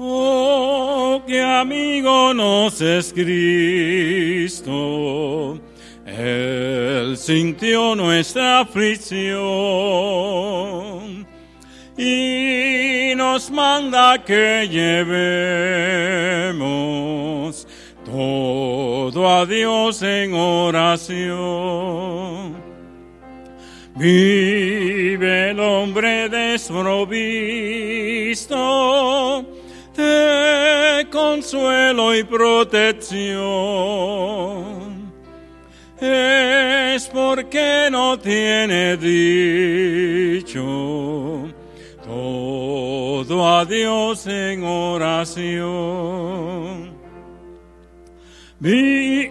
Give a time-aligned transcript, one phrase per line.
[0.00, 4.48] Oh, qué amigo nos es Cristo.
[6.06, 9.36] Él sintió nuestra aflicción
[11.96, 15.66] y nos manda que llevemos
[18.04, 21.08] todo a Dios en oración.
[23.96, 27.98] Vive el hombre desprovisto
[28.54, 29.17] de
[31.38, 33.38] consuelo y protección.
[36.00, 40.64] Es porque no tiene dicho
[42.04, 45.28] todo a Dios en oración.
[48.58, 49.30] Vi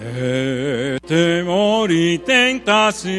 [0.00, 3.18] de temor y tentación.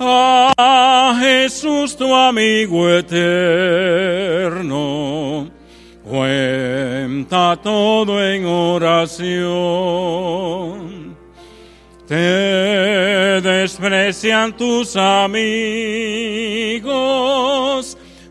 [0.00, 4.60] A Jesús tu amigo eterno,
[6.04, 9.88] cuenta todo en oración.
[12.06, 12.14] Te
[13.42, 15.48] desprecian tus amigos,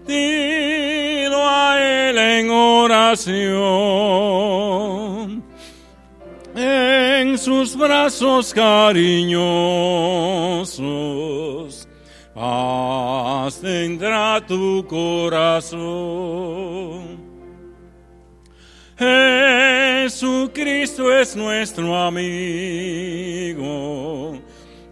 [0.07, 3.47] dilo a él en oración.
[6.59, 9.38] En sus brazos cariñosos,
[12.33, 15.77] paz tendrá tu corazón.
[18.97, 23.61] Jesucristo es nuestro amigo.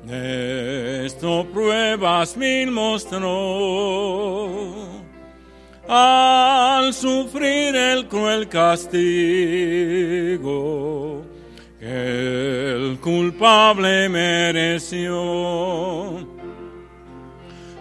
[0.07, 4.85] Esto pruebas mil mostró.
[5.87, 8.95] Al sufrir el cruel castigo
[11.85, 15.15] el culpable mereció.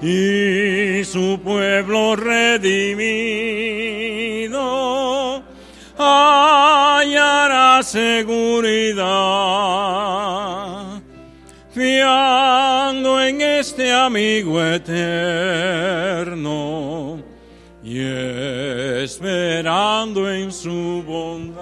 [0.03, 3.14] Y su pueblo redimido
[5.97, 9.04] hallará seguridad,
[11.72, 16.34] fiando en este amigo eterno
[17.82, 18.00] y
[19.03, 21.53] esperando en su bondad.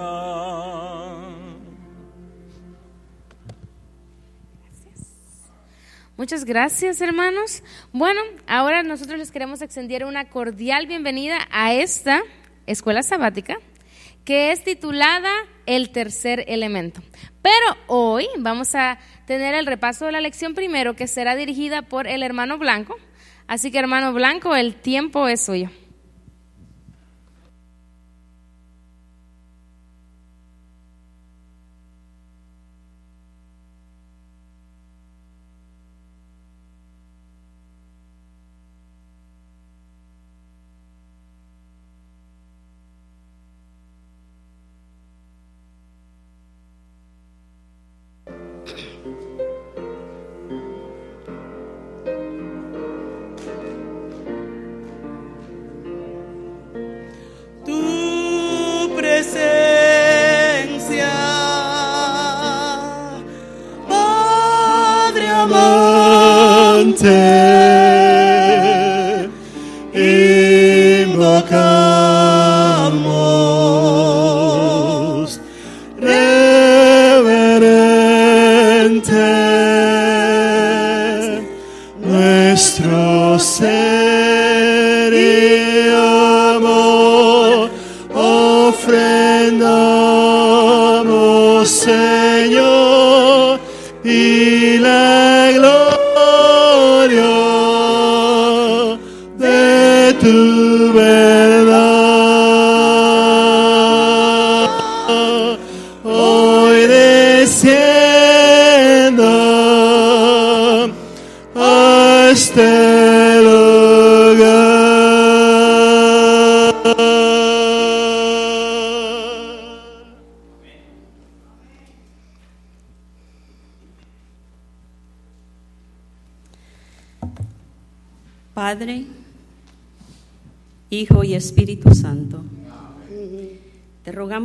[6.23, 7.63] Muchas gracias, hermanos.
[7.91, 12.23] Bueno, ahora nosotros les queremos extender una cordial bienvenida a esta
[12.65, 13.57] escuela sabática
[14.23, 15.29] que es titulada
[15.65, 17.01] El tercer elemento.
[17.41, 22.07] Pero hoy vamos a tener el repaso de la lección primero que será dirigida por
[22.07, 22.95] el hermano Blanco.
[23.45, 25.71] Así que hermano Blanco, el tiempo es suyo.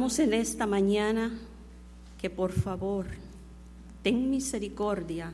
[0.08, 1.30] Rogamos en esta mañana
[2.20, 3.06] que por favor
[4.02, 5.32] ten misericordia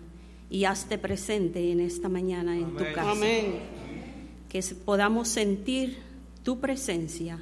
[0.51, 3.13] y hazte presente en esta mañana en tu casa.
[3.13, 3.61] Amén.
[4.49, 5.99] Que podamos sentir
[6.43, 7.39] tu presencia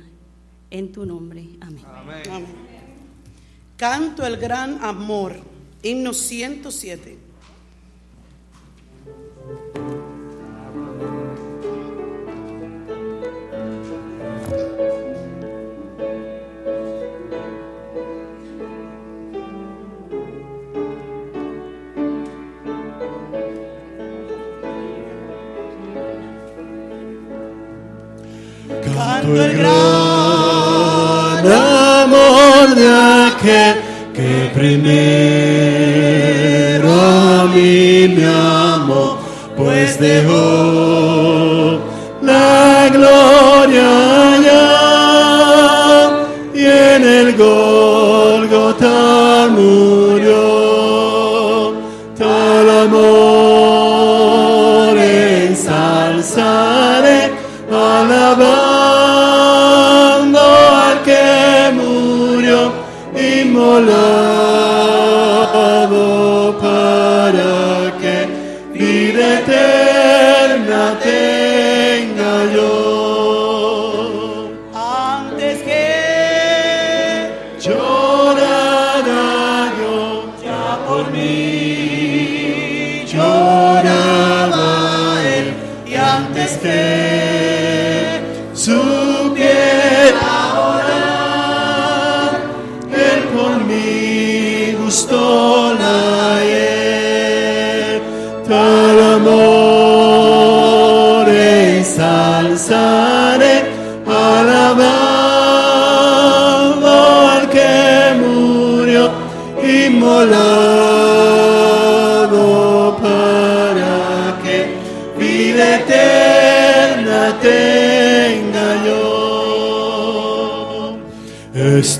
[0.70, 1.46] en tu nombre.
[1.60, 1.84] Amén.
[2.30, 2.44] Amén.
[3.76, 5.32] Canto el gran amor,
[5.82, 7.18] himno 107.
[29.36, 29.72] El gran
[31.46, 32.88] amor de
[33.28, 33.74] aquel
[34.14, 35.32] que primero
[36.92, 39.18] a mí me amó,
[39.56, 41.80] pues dejó
[42.22, 44.11] la gloria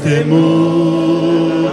[0.04, 1.70] Este mundo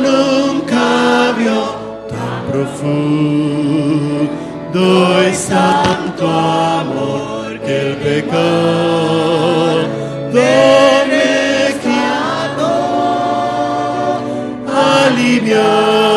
[0.00, 1.62] nunca vio
[2.08, 4.30] tan profundo
[5.20, 8.94] es tanto amor que el pecado
[14.66, 16.13] aliviando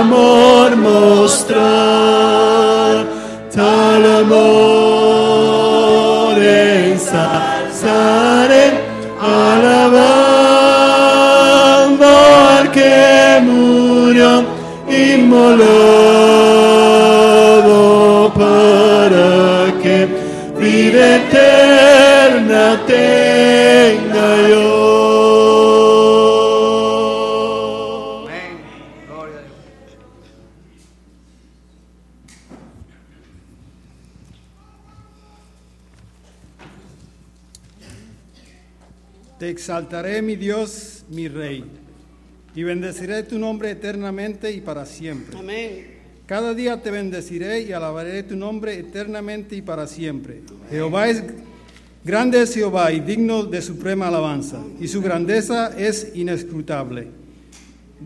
[0.00, 0.76] amor
[39.76, 41.62] exaltaré, mi Dios, mi Rey,
[42.54, 45.36] y bendeciré tu nombre eternamente y para siempre.
[45.36, 45.96] Amén.
[46.24, 50.40] Cada día te bendeciré y alabaré tu nombre eternamente y para siempre.
[50.70, 51.22] Jehová es
[52.02, 57.08] grande es Jehová y digno de suprema alabanza, y su grandeza es inescrutable.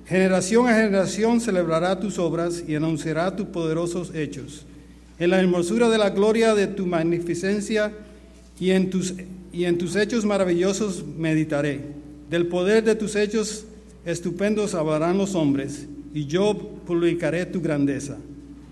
[0.06, 4.66] Generación a generación celebrará tus obras y anunciará tus poderosos hechos.
[5.20, 7.92] En la hermosura de la gloria de tu magnificencia
[8.58, 9.14] y en tus,
[9.52, 11.80] y en tus hechos maravillosos meditaré.
[12.28, 13.64] Del poder de tus hechos
[14.04, 16.54] estupendos hablarán los hombres, y yo
[16.86, 18.16] publicaré tu grandeza.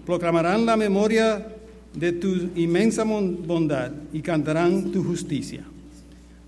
[0.06, 1.47] Proclamarán la memoria
[1.94, 5.64] de tu inmensa bondad y cantarán tu justicia.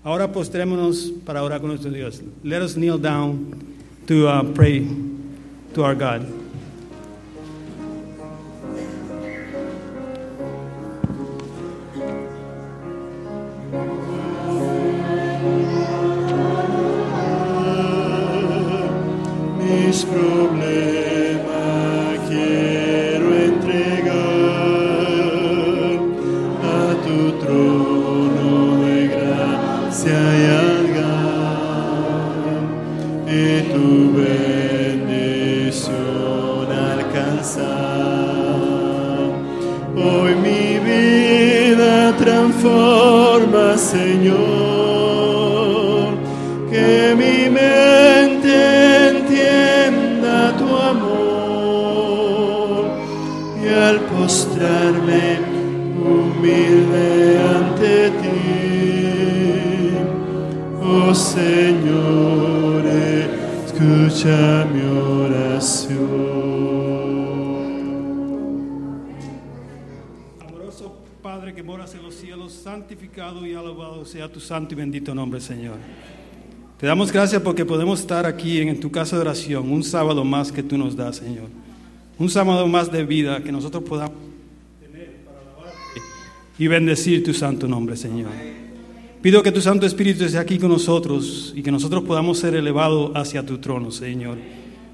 [0.03, 2.21] Ahora postrémonos para orar con nuestro Dios.
[2.43, 3.53] Let us kneel down
[4.07, 4.87] to uh, pray
[5.75, 6.40] to our God.
[74.11, 75.77] Sea tu santo y bendito nombre, Señor.
[76.77, 80.51] Te damos gracias porque podemos estar aquí en tu casa de oración, un sábado más
[80.51, 81.47] que tú nos das, Señor.
[82.19, 84.17] Un sábado más de vida que nosotros podamos
[84.81, 86.01] tener para alabarte
[86.59, 88.31] y bendecir tu santo nombre, Señor.
[89.21, 93.11] Pido que tu Santo Espíritu esté aquí con nosotros y que nosotros podamos ser elevados
[93.15, 94.37] hacia tu trono, Señor.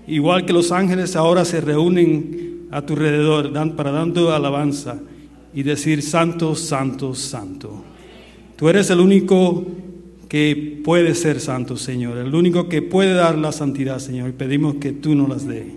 [0.05, 4.99] Igual que los ángeles ahora se reúnen a tu alrededor para dando alabanza
[5.55, 7.96] y decir, Santo, Santo, Santo.
[8.57, 9.65] Tú eres el único
[10.27, 14.75] que puede ser santo, Señor, el único que puede dar la santidad, Señor, y pedimos
[14.75, 15.71] que tú nos las dé.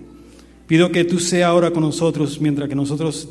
[0.67, 3.29] Pido que tú seas ahora con nosotros mientras que nosotros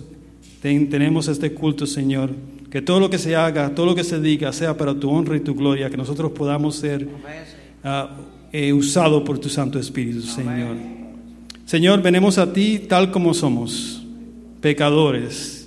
[0.63, 2.31] ten- tenemos este culto, Señor.
[2.71, 5.37] Que todo lo que se haga, todo lo que se diga, sea para tu honra
[5.37, 7.09] y tu gloria, que nosotros podamos ser
[7.83, 8.17] ah,
[8.53, 10.77] eh, usados por tu Santo Espíritu, Señor.
[11.67, 14.03] Señor, venimos a ti tal como somos,
[14.61, 15.60] pecadores.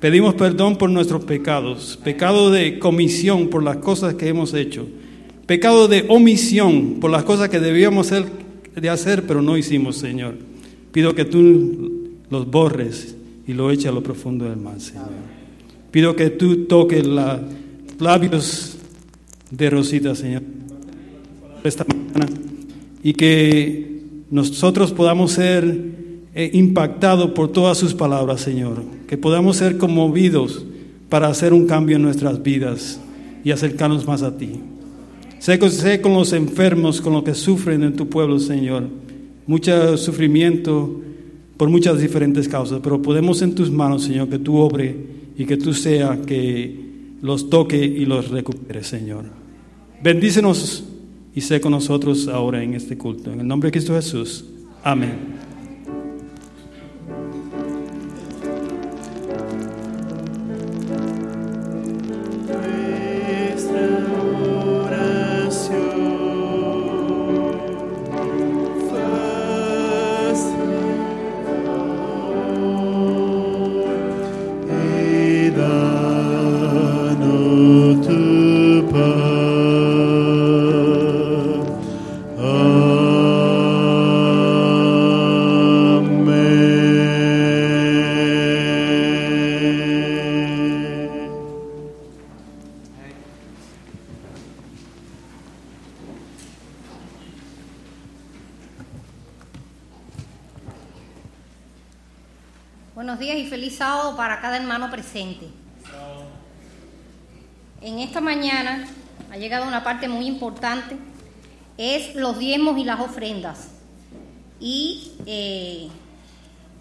[0.00, 4.86] Pedimos perdón por nuestros pecados, pecado de comisión por las cosas que hemos hecho,
[5.46, 8.26] pecado de omisión por las cosas que debíamos hacer,
[8.74, 10.34] de hacer pero no hicimos, Señor.
[10.92, 15.08] Pido que tú los borres y lo eches a lo profundo del mar, Señor.
[15.90, 17.40] Pido que tú toques los
[17.98, 18.76] labios
[19.50, 20.42] de Rosita, Señor,
[21.64, 22.26] esta mañana
[23.02, 25.95] y que nosotros podamos ser
[26.36, 28.82] impactados por todas sus palabras, Señor.
[29.08, 30.64] Que podamos ser conmovidos
[31.08, 33.00] para hacer un cambio en nuestras vidas
[33.42, 34.60] y acercarnos más a ti.
[35.38, 38.88] Sé, sé con los enfermos, con los que sufren en tu pueblo, Señor.
[39.46, 41.00] Mucho sufrimiento
[41.56, 44.96] por muchas diferentes causas, pero podemos en tus manos, Señor, que tú obre
[45.38, 46.86] y que tú sea que
[47.22, 49.24] los toque y los recupere, Señor.
[50.02, 50.84] Bendícenos
[51.34, 53.32] y sé con nosotros ahora en este culto.
[53.32, 54.44] En el nombre de Cristo Jesús.
[54.82, 55.45] Amén.
[110.26, 110.96] Importante,
[111.78, 113.68] es los diezmos y las ofrendas.
[114.60, 115.88] Y eh,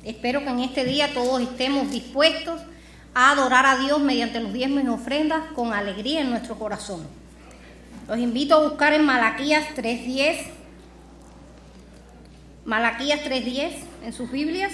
[0.04, 2.62] espero que en este día todos estemos dispuestos
[3.14, 7.06] a adorar a Dios mediante los diezmos y ofrendas con alegría en nuestro corazón.
[8.08, 10.38] Los invito a buscar en Malaquías 3.10,
[12.66, 13.72] Malaquías 3.10
[14.06, 14.74] en sus Biblias.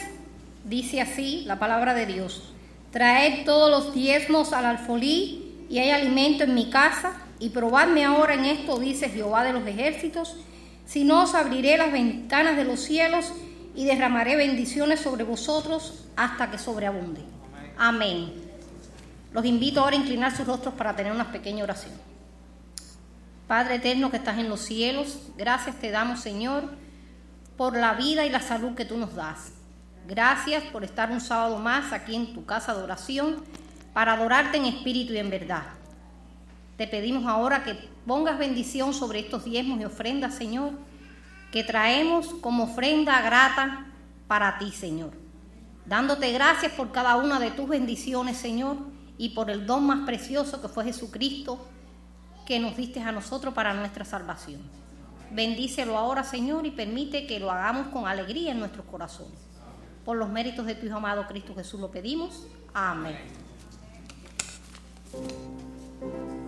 [0.65, 2.51] Dice así la palabra de Dios.
[2.91, 7.10] Traed todos los diezmos al alfolí y hay alimento en mi casa
[7.41, 10.37] y probadme ahora en esto, dice Jehová de los ejércitos.
[10.85, 13.33] Si no, os abriré las ventanas de los cielos
[13.75, 17.21] y derramaré bendiciones sobre vosotros hasta que sobreabunde.
[17.79, 18.31] Amén.
[19.33, 21.93] Los invito ahora a inclinar sus rostros para tener una pequeña oración.
[23.47, 26.69] Padre eterno que estás en los cielos, gracias te damos, Señor,
[27.57, 29.53] por la vida y la salud que tú nos das.
[30.07, 33.43] Gracias por estar un sábado más aquí en tu casa de oración
[33.93, 35.80] para adorarte en espíritu y en verdad.
[36.77, 37.75] Te pedimos ahora que
[38.05, 40.71] pongas bendición sobre estos diezmos y ofrendas, Señor,
[41.51, 43.85] que traemos como ofrenda grata
[44.27, 45.11] para ti, Señor.
[45.85, 48.77] Dándote gracias por cada una de tus bendiciones, Señor,
[49.17, 51.67] y por el don más precioso que fue Jesucristo,
[52.45, 54.61] que nos diste a nosotros para nuestra salvación.
[55.31, 59.39] Bendícelo ahora, Señor, y permite que lo hagamos con alegría en nuestros corazones.
[60.05, 62.47] Por los méritos de tu Hijo amado Cristo Jesús lo pedimos.
[62.73, 63.17] Amén.
[65.13, 66.40] Ahora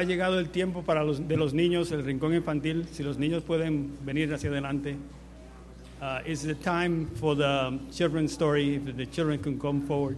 [0.00, 2.86] ha llegado el tiempo para los, de los niños, el rincón infantil.
[2.90, 4.96] Si los niños pueden venir hacia adelante.
[6.00, 8.76] Uh, it's the time for the children's story.
[8.76, 10.16] If the children can come forward.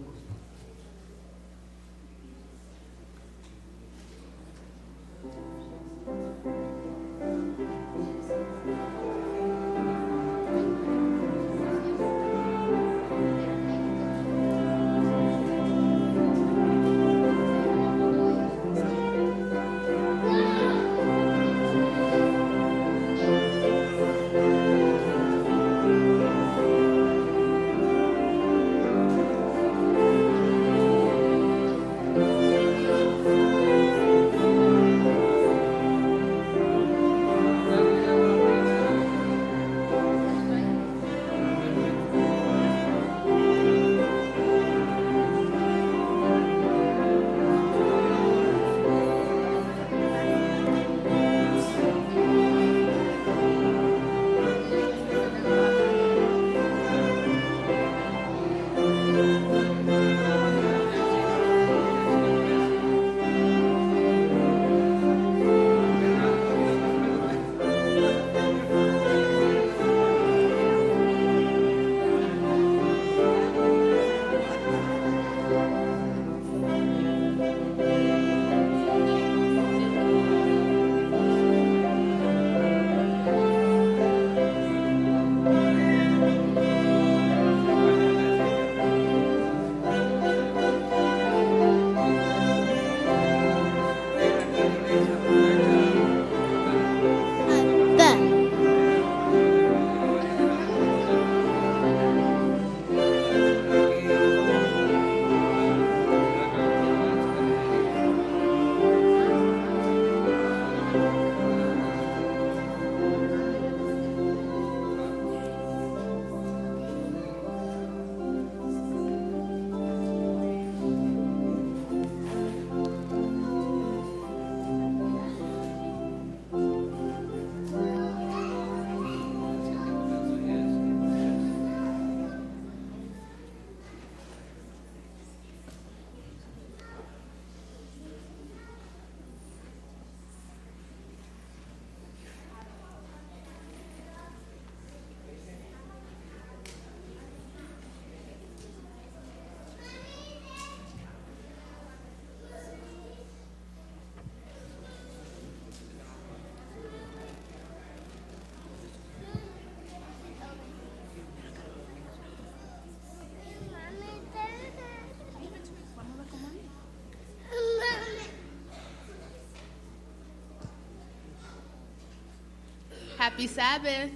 [173.23, 174.11] Happy Sabbath.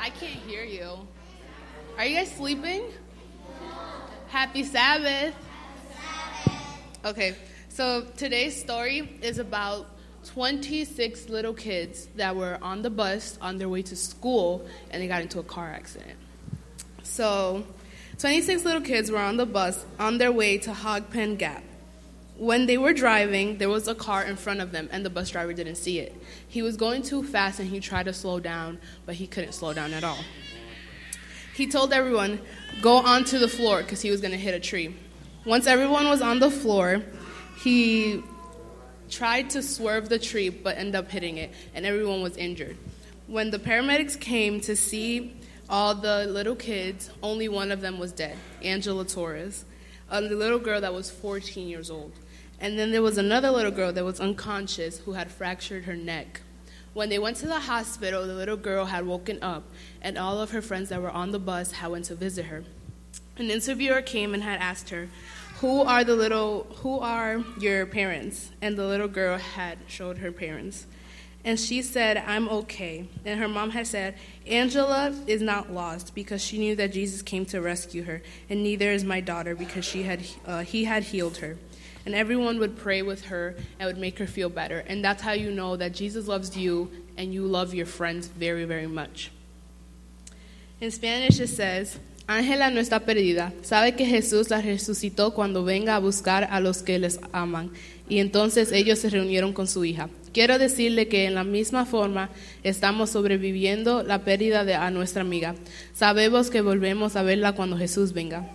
[0.00, 0.88] I can't hear you.
[1.98, 2.84] Are you guys sleeping?
[4.28, 5.34] Happy Sabbath.
[7.04, 7.34] Okay,
[7.68, 9.88] so today's story is about
[10.26, 15.08] 26 little kids that were on the bus on their way to school and they
[15.08, 16.20] got into a car accident.
[17.02, 17.64] So,
[18.18, 21.64] 26 little kids were on the bus on their way to Hog Pen Gap.
[22.40, 25.28] When they were driving, there was a car in front of them, and the bus
[25.28, 26.16] driver didn't see it.
[26.48, 29.74] He was going too fast and he tried to slow down, but he couldn't slow
[29.74, 30.16] down at all.
[31.54, 32.40] He told everyone,
[32.80, 34.96] go onto the floor because he was going to hit a tree.
[35.44, 37.02] Once everyone was on the floor,
[37.62, 38.22] he
[39.10, 42.78] tried to swerve the tree but ended up hitting it, and everyone was injured.
[43.26, 45.36] When the paramedics came to see
[45.68, 49.66] all the little kids, only one of them was dead Angela Torres,
[50.08, 52.12] a little girl that was 14 years old.
[52.60, 56.42] And then there was another little girl that was unconscious who had fractured her neck.
[56.92, 59.62] When they went to the hospital, the little girl had woken up,
[60.02, 62.64] and all of her friends that were on the bus had went to visit her.
[63.38, 65.08] An interviewer came and had asked her,
[65.60, 66.66] "Who are the little?
[66.82, 70.86] Who are your parents?" And the little girl had showed her parents,
[71.44, 74.14] and she said, "I'm okay." And her mom had said,
[74.46, 78.90] "Angela is not lost because she knew that Jesus came to rescue her, and neither
[78.90, 81.56] is my daughter because she had uh, he had healed her."
[82.06, 84.82] and everyone would pray with her and would make her feel better.
[84.86, 88.64] And that's how you know that Jesus loves you and you love your friends very,
[88.64, 89.30] very much.
[90.80, 93.52] In Spanish, it says, Ángela no está perdida.
[93.62, 97.70] Sabe que Jesús la resucitó cuando venga a buscar a los que les aman.
[98.08, 100.08] Y entonces ellos se reunieron con su hija.
[100.32, 102.30] Quiero decirle que en la misma forma
[102.62, 105.56] estamos sobreviviendo la pérdida de a nuestra amiga.
[105.92, 108.48] Sabemos que volvemos a verla cuando Jesús venga.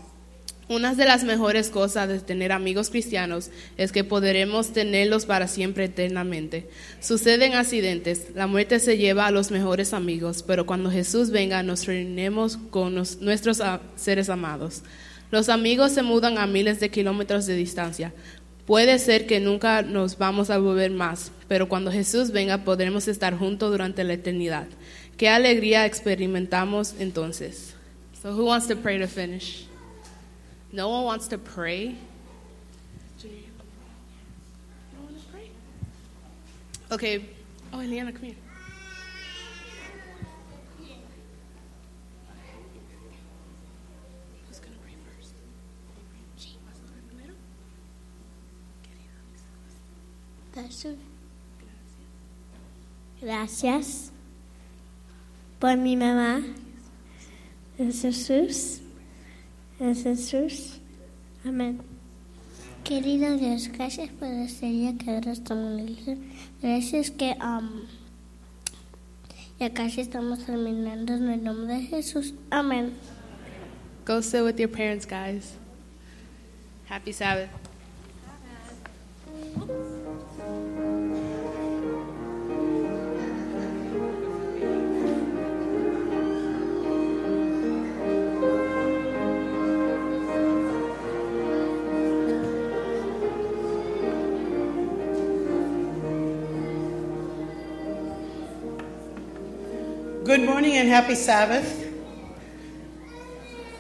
[0.68, 5.86] Una de las mejores cosas de tener amigos cristianos es que podremos tenerlos para siempre
[5.86, 6.68] eternamente.
[7.00, 11.86] Suceden accidentes, la muerte se lleva a los mejores amigos, pero cuando Jesús venga nos
[11.86, 13.62] reunimos con nuestros
[13.96, 14.82] seres amados.
[15.30, 18.14] Los amigos se mudan a miles de kilómetros de distancia.
[18.66, 23.38] Puede ser que nunca nos vamos a volver más, pero cuando Jesús venga podremos estar
[23.38, 24.68] juntos durante la eternidad.
[25.18, 27.76] Qué alegría experimentamos entonces.
[28.22, 29.68] So who wants to pray to finish?
[30.72, 31.96] No one wants to pray?
[36.92, 37.26] Okay.
[37.74, 38.45] Oh, Eliana, come here.
[53.22, 54.12] Gracias
[55.60, 56.42] por mi mamá.
[57.78, 58.82] En Jesús.
[59.80, 60.80] En Jesús.
[61.44, 61.82] Amén.
[62.84, 65.82] Querido Dios, gracias por este día que ahora estamos.
[66.62, 67.82] Gracias que um,
[69.60, 72.34] ya casi estamos terminando en el nombre de Jesús.
[72.52, 72.94] Amén.
[74.06, 75.58] Go sit with your parents, guys.
[76.88, 77.50] Happy Sabbath.
[100.26, 101.86] Good morning and happy Sabbath.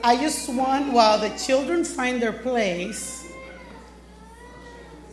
[0.04, 3.26] I just want, while the children find their place,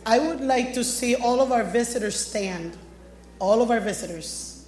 [0.05, 2.77] I would like to see all of our visitors stand.
[3.39, 4.67] All of our visitors.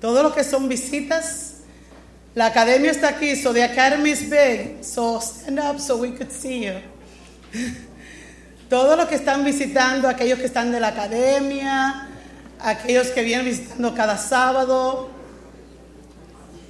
[0.00, 1.60] Todos los que son visitas.
[2.34, 4.82] La academia está aquí, so the academy is big.
[4.82, 6.82] So stand up so we could see you.
[8.68, 12.08] Todos los que están visitando, aquellos que están de la academia,
[12.58, 15.21] aquellos que vienen visitando cada sábado.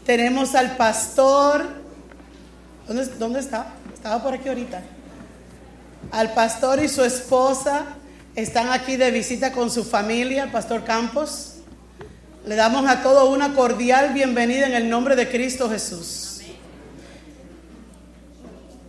[0.04, 1.66] Tenemos al pastor.
[2.86, 3.74] ¿Dónde, dónde está?
[3.92, 4.82] Estaba por aquí ahorita.
[6.10, 7.84] Al pastor y su esposa
[8.34, 11.54] están aquí de visita con su familia, el pastor Campos.
[12.44, 16.32] Le damos a todos una cordial bienvenida en el nombre de Cristo Jesús.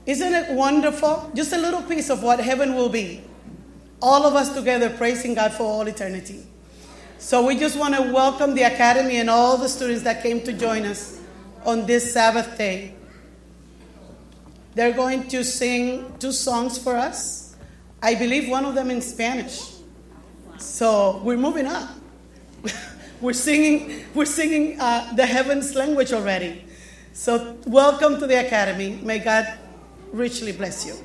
[0.06, 1.32] Isn't it wonderful?
[1.34, 3.22] Just a little piece of what heaven will be.
[4.02, 6.46] All of us together praising God for all eternity.
[7.24, 10.52] So we just want to welcome the Academy and all the students that came to
[10.52, 11.22] join us
[11.64, 12.96] on this Sabbath day.
[14.76, 17.56] They're going to sing two songs for us.
[18.02, 19.72] I believe one of them in Spanish.
[20.58, 21.92] So we're moving up.
[23.22, 26.66] we're singing, we're singing uh, the heavens language already.
[27.14, 29.00] So welcome to the Academy.
[29.02, 29.48] May God
[30.12, 30.96] richly bless you.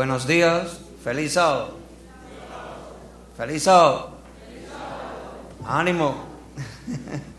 [0.00, 1.76] Buenos días, feliz sábado.
[3.36, 4.12] Feliz sábado.
[5.66, 6.24] Ánimo.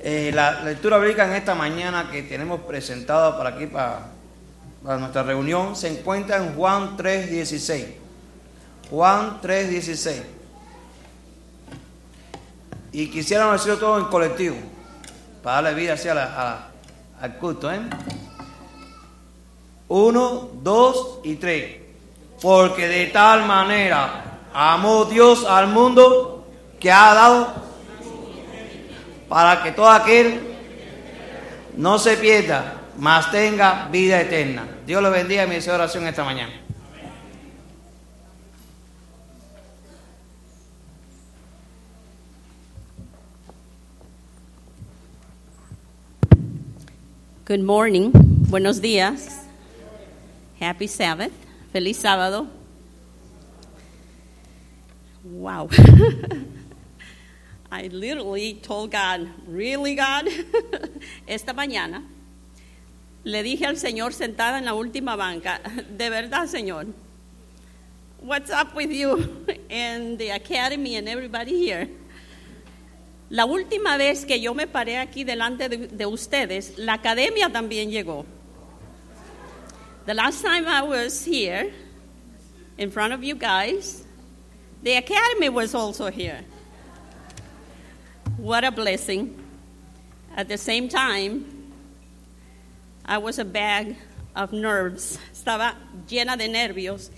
[0.00, 4.10] Eh, la lectura bíblica en esta mañana que tenemos presentada para aquí, para,
[4.98, 7.86] nuestra reunión, se encuentra en Juan 3.16.
[8.90, 10.22] Juan 3.16.
[12.92, 14.56] Y quisiéramos decirlo todo en colectivo,
[15.42, 16.68] para darle vida hacia
[17.20, 17.72] al culto.
[17.72, 17.80] ¿eh?
[19.88, 21.76] Uno, dos y tres.
[22.40, 26.46] Porque de tal manera amó Dios al mundo
[26.78, 27.54] que ha dado
[29.28, 30.40] para que todo aquel
[31.76, 34.66] no se pierda, mas tenga vida eterna.
[34.86, 36.52] Dios lo bendiga y me oración esta mañana.
[47.46, 48.10] Good morning.
[48.50, 49.47] Buenos días.
[50.60, 51.32] Happy Sabbath.
[51.72, 52.48] Feliz sábado.
[55.22, 55.68] Wow.
[57.70, 60.26] I literally told God, really God,
[61.26, 62.02] esta mañana
[63.24, 66.86] le dije al Señor sentada en la última banca, de verdad Señor,
[68.22, 71.88] what's up with you and the academy and everybody here?
[73.28, 77.90] La última vez que yo me paré aquí delante de, de ustedes, la academia también
[77.90, 78.24] llegó.
[80.08, 81.70] The last time I was here
[82.78, 84.06] in front of you guys,
[84.82, 86.40] the academy was also here.
[88.38, 89.38] What a blessing.
[90.34, 91.44] At the same time,
[93.04, 93.96] I was a bag
[94.34, 95.18] of nerves.
[95.30, 95.74] Estaba
[96.06, 97.10] llena de nervios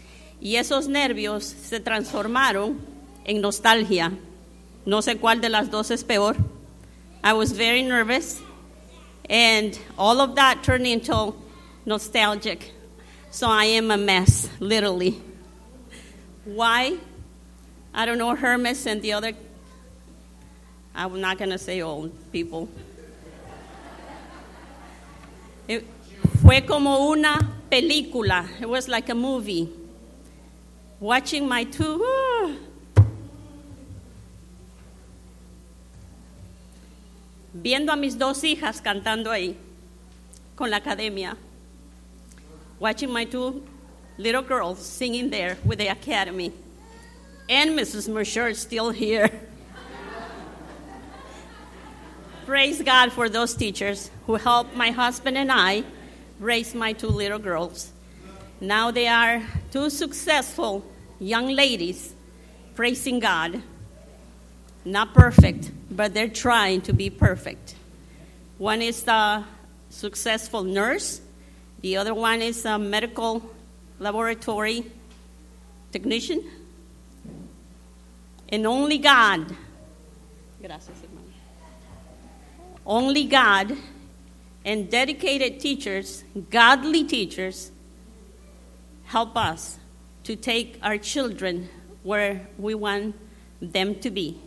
[0.43, 2.81] y esos nervios se transformaron
[3.25, 4.11] en nostalgia.
[4.85, 6.35] No sé cuál de las dos es peor.
[7.23, 8.43] I was very nervous
[9.29, 11.37] and all of that turned into
[11.87, 12.73] nostalgic.
[13.31, 15.21] So I am a mess, literally.
[16.45, 16.97] Why?
[17.95, 19.33] I don't know, Hermes and the other
[20.95, 22.69] I'm not going to say old people.
[25.69, 25.87] It
[26.43, 27.39] fue como una
[27.71, 28.47] película.
[28.61, 29.69] It was like a movie.
[30.99, 32.05] Watching my two.
[37.55, 39.57] Viendo a mis dos hijas cantando ahí
[40.57, 41.37] con la academia.
[42.81, 43.63] Watching my two
[44.19, 46.53] little girls singing there with the academy.
[47.49, 48.09] And Mrs.
[48.09, 49.31] Mercer still here.
[52.47, 55.85] praise God for those teachers who helped my husband and I
[56.41, 57.93] raise my two little girls.
[58.61, 60.85] Now they are two successful
[61.21, 62.13] young ladies
[62.75, 63.63] praising God.
[64.85, 67.75] Not perfect, but they're trying to be perfect.
[68.59, 69.47] One is a
[69.91, 71.21] successful nurse,
[71.81, 73.43] the other one is a medical
[73.99, 74.85] laboratory
[75.93, 76.43] technician.
[78.49, 79.55] And only God,
[80.61, 80.99] gracias,
[82.85, 83.77] only God
[84.65, 87.71] and dedicated teachers, godly teachers,
[89.05, 89.79] help us
[90.25, 91.69] to take our children
[92.03, 93.15] where we want
[93.61, 94.39] them to be.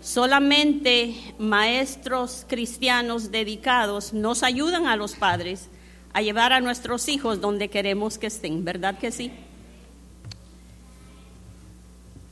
[0.00, 5.68] Solamente maestros cristianos dedicados nos ayudan a los padres
[6.12, 9.32] a llevar a nuestros hijos donde queremos que estén, ¿verdad que sí?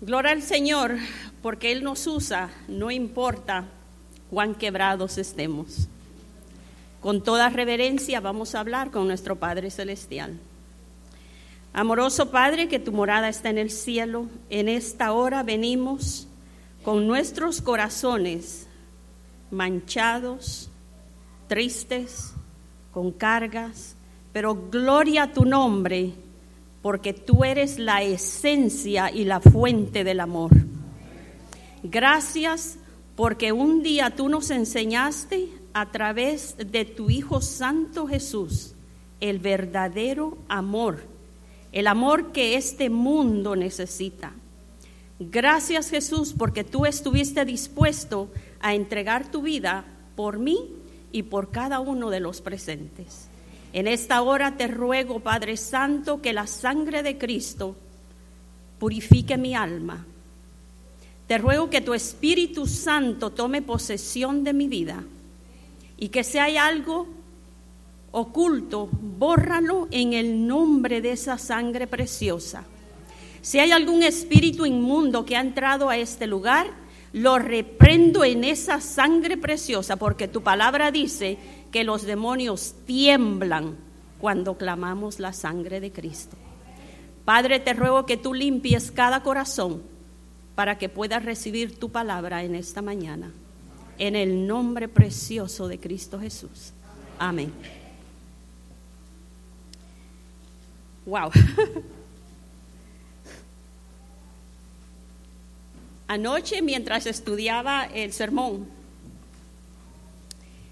[0.01, 0.97] Gloria al Señor,
[1.43, 3.67] porque Él nos usa, no importa
[4.31, 5.89] cuán quebrados estemos.
[7.01, 10.39] Con toda reverencia vamos a hablar con nuestro Padre Celestial.
[11.73, 16.27] Amoroso Padre, que tu morada está en el cielo, en esta hora venimos
[16.83, 18.67] con nuestros corazones
[19.51, 20.71] manchados,
[21.47, 22.33] tristes,
[22.99, 23.95] con cargas,
[24.33, 26.15] pero gloria a tu nombre,
[26.83, 30.51] porque tú eres la esencia y la fuente del amor.
[31.85, 32.77] Gracias
[33.15, 38.75] porque un día tú nos enseñaste a través de tu Hijo Santo Jesús
[39.21, 41.05] el verdadero amor,
[41.71, 44.33] el amor que este mundo necesita.
[45.21, 48.29] Gracias Jesús porque tú estuviste dispuesto
[48.59, 49.85] a entregar tu vida
[50.17, 50.78] por mí
[51.13, 53.29] y por cada uno de los presentes.
[53.73, 57.77] En esta hora te ruego, Padre Santo, que la sangre de Cristo
[58.79, 60.07] purifique mi alma
[61.29, 65.05] te ruego que tu Espíritu Santo tome posesión de mi vida
[65.99, 67.07] y que si hay algo
[68.13, 72.65] oculto, bórralo en el nombre de esa sangre preciosa.
[73.43, 76.71] Si hay algún espíritu inmundo que ha entrado a este lugar,
[77.13, 81.39] lo reprendo en esa sangre preciosa, porque tu palabra dice
[81.71, 83.77] que los demonios tiemblan
[84.21, 86.37] cuando clamamos la sangre de Cristo.
[87.25, 89.83] Padre, te ruego que tú limpies cada corazón
[90.55, 93.31] para que puedas recibir tu palabra en esta mañana.
[93.99, 96.73] En el nombre precioso de Cristo Jesús.
[97.19, 97.53] Amén.
[101.05, 101.31] Wow.
[106.09, 108.67] Anoche, mientras estudiaba el sermón,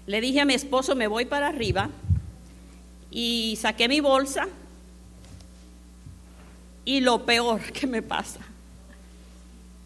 [0.07, 1.91] le dije a mi esposo, me voy para arriba,
[3.11, 4.47] y saqué mi bolsa,
[6.85, 8.39] y lo peor que me pasa.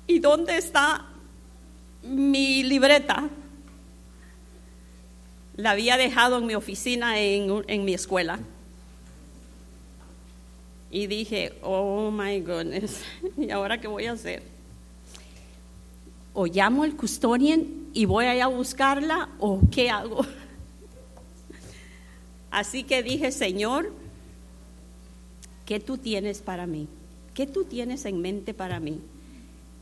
[0.07, 1.05] ¿Y dónde está
[2.03, 3.27] mi libreta?
[5.57, 8.39] La había dejado en mi oficina, en, en mi escuela.
[10.89, 13.01] Y dije, oh my goodness,
[13.37, 14.50] ¿y ahora qué voy a hacer?
[16.33, 20.21] O llamo al custodian y voy allá a buscarla o qué hago.
[22.51, 23.93] Así que dije, Señor,
[25.65, 26.87] ¿qué tú tienes para mí?
[27.33, 28.99] ¿Qué tú tienes en mente para mí?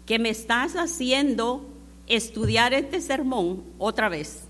[0.06, 1.66] Que me estás haciendo
[2.08, 4.43] estudiar este sermón otra vez.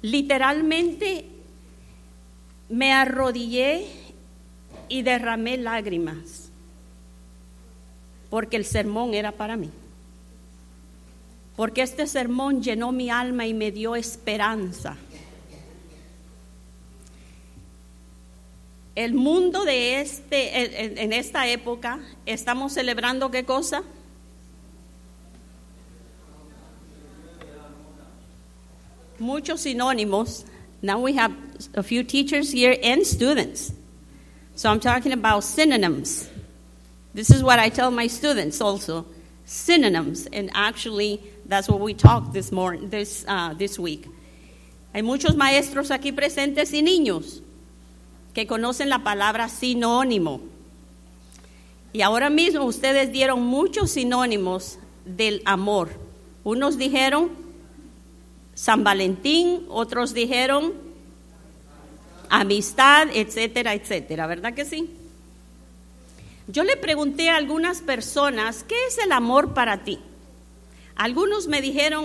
[0.00, 1.26] Literalmente
[2.68, 3.86] me arrodillé
[4.88, 6.50] y derramé lágrimas
[8.30, 9.70] porque el sermón era para mí
[11.56, 14.96] porque este sermón llenó mi alma y me dio esperanza.
[18.94, 23.82] El mundo de este, en esta época, estamos celebrando qué cosa?
[29.18, 30.44] Muchos sinónimos.
[30.82, 31.32] Now we have
[31.74, 33.72] a few teachers here and students.
[34.56, 36.28] So I'm talking about synonyms.
[37.14, 39.06] This is what I tell my students also
[39.44, 44.08] synonyms, and actually that's what we talked this morning, this, uh, this week.
[44.94, 47.42] Hay muchos maestros aquí presentes y niños
[48.34, 50.40] que conocen la palabra sinónimo.
[51.92, 55.90] Y ahora mismo ustedes dieron muchos sinónimos del amor.
[56.44, 57.30] Unos dijeron
[58.54, 60.72] San Valentín, otros dijeron
[62.28, 64.90] amistad, etcétera, etcétera, ¿verdad que sí?
[66.48, 69.98] Yo le pregunté a algunas personas, ¿qué es el amor para ti?
[71.02, 72.04] Algunos me dijeron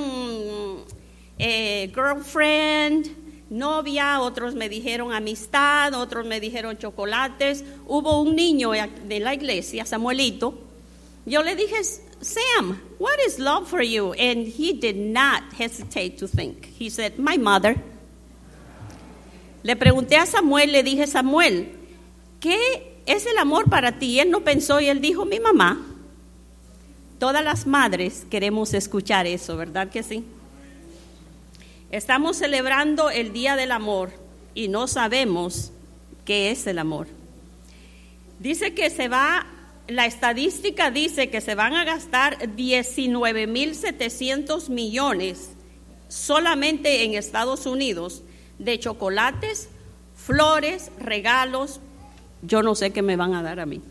[1.37, 3.05] eh, girlfriend,
[3.47, 7.63] novia, otros me dijeron amistad, otros me dijeron chocolates.
[7.85, 10.55] Hubo un niño de la iglesia, Samuelito.
[11.27, 11.75] Yo le dije,
[12.21, 14.13] Sam, what is love for you?
[14.13, 16.65] And he did not hesitate to think.
[16.65, 17.75] He said, my mother.
[19.61, 21.69] Le pregunté a Samuel, le dije, Samuel,
[22.39, 24.19] ¿qué es el amor para ti?
[24.19, 25.96] él no pensó y él dijo, mi mamá.
[27.19, 30.23] Todas las madres queremos escuchar eso, ¿verdad que sí?
[31.89, 34.11] Estamos celebrando el Día del Amor
[34.53, 35.71] y no sabemos
[36.25, 37.07] qué es el amor.
[38.39, 39.47] Dice que se va,
[39.87, 45.53] la estadística dice que se van a gastar 19.700 millones
[46.09, 48.21] solamente en Estados Unidos
[48.59, 49.69] de chocolates,
[50.15, 51.79] flores, regalos,
[52.41, 53.81] yo no sé qué me van a dar a mí.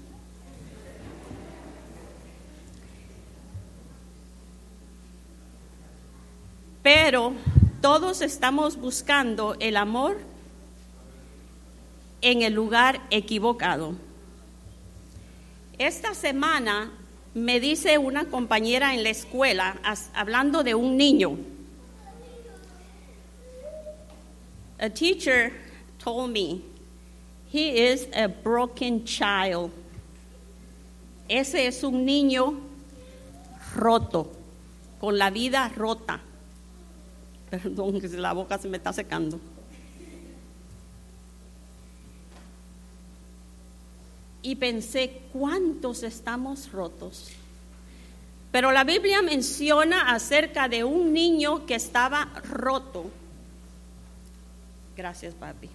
[6.86, 7.32] Pero
[7.80, 10.18] todos estamos buscando el amor
[12.20, 13.96] en el lugar equivocado.
[15.78, 16.92] Esta semana
[17.34, 19.80] me dice una compañera en la escuela,
[20.14, 21.36] hablando de un niño,
[24.78, 25.54] a teacher
[25.98, 26.60] told me
[27.52, 29.72] He is a broken child.
[31.28, 32.54] Ese es un niño
[33.74, 34.30] roto,
[35.00, 36.20] con la vida rota.
[37.50, 39.38] Perdón, que la boca se me está secando.
[44.42, 47.30] Y pensé, ¿cuántos estamos rotos?
[48.52, 53.10] Pero la Biblia menciona acerca de un niño que estaba roto.
[54.96, 55.68] Gracias, papi.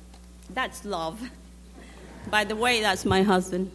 [0.54, 1.20] That's love.
[2.30, 3.70] By the way, that's my husband.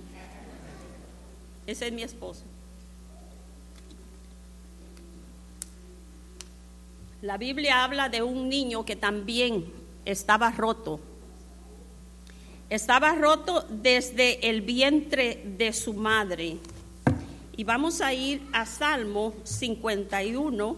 [1.67, 2.43] Ese es mi esposo.
[7.27, 9.65] La Biblia habla de un niño que también
[10.05, 11.01] estaba roto.
[12.71, 16.59] Estaba roto desde el vientre de su madre.
[17.57, 20.77] Y vamos a ir a Salmo 51.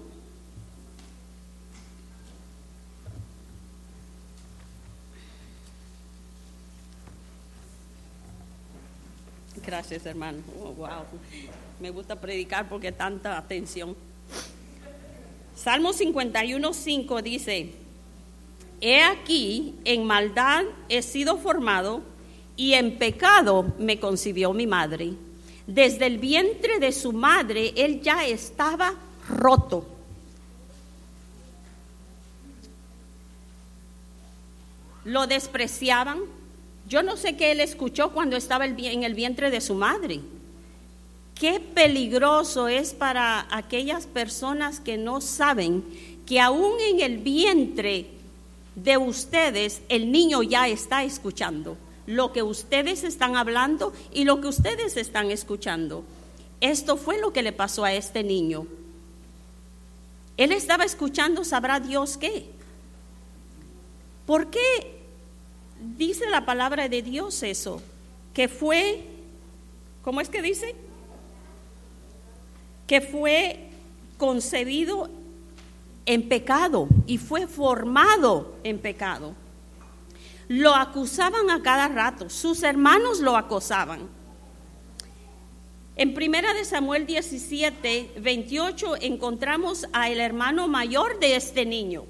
[9.67, 10.39] Gracias, hermano.
[10.63, 11.05] Oh, wow.
[11.79, 13.95] Me gusta predicar porque tanta atención.
[15.59, 17.73] Salmo 51, 5 dice,
[18.81, 22.01] He aquí, en maldad he sido formado
[22.57, 25.15] y en pecado me concibió mi madre.
[25.67, 28.95] Desde el vientre de su madre él ya estaba
[29.29, 29.85] roto.
[35.05, 36.21] Lo despreciaban.
[36.87, 40.21] Yo no sé qué él escuchó cuando estaba en el vientre de su madre.
[41.39, 45.85] Qué peligroso es para aquellas personas que no saben
[46.27, 48.07] que aún en el vientre
[48.75, 51.77] de ustedes el niño ya está escuchando
[52.07, 56.05] lo que ustedes están hablando y lo que ustedes están escuchando.
[56.61, 58.67] Esto fue lo que le pasó a este niño.
[60.39, 62.47] Él estaba escuchando, sabrá Dios qué.
[64.27, 65.03] ¿Por qué
[65.97, 67.83] dice la palabra de Dios eso?
[68.33, 69.05] Que fue,
[70.03, 70.75] ¿cómo es que dice?
[72.89, 73.69] Que fue
[74.17, 75.09] concebido
[76.05, 79.35] en pecado y fue formado en pecado.
[80.49, 84.09] Lo acusaban a cada rato, sus hermanos lo acosaban.
[85.97, 92.05] En Primera de Samuel 17, 28 encontramos al hermano mayor de este niño.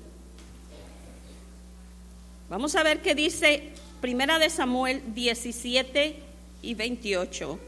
[2.49, 6.23] Vamos a ver qué dice Primera de Samuel 17
[6.63, 7.59] y 28.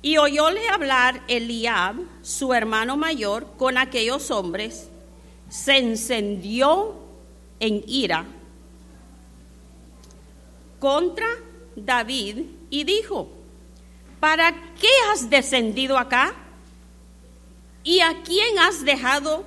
[0.00, 4.88] Y oyóle hablar Eliab, su hermano mayor, con aquellos hombres,
[5.48, 6.94] se encendió
[7.58, 8.26] en ira
[10.78, 11.26] contra
[11.74, 13.28] David y dijo,
[14.20, 16.34] ¿para qué has descendido acá?
[17.82, 19.44] ¿Y a quién has dejado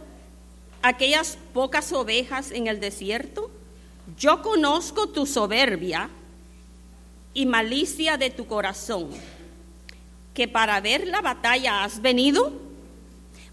[0.82, 3.52] aquellas pocas ovejas en el desierto?
[4.18, 6.10] Yo conozco tu soberbia
[7.34, 9.10] y malicia de tu corazón,
[10.34, 12.52] que para ver la batalla has venido.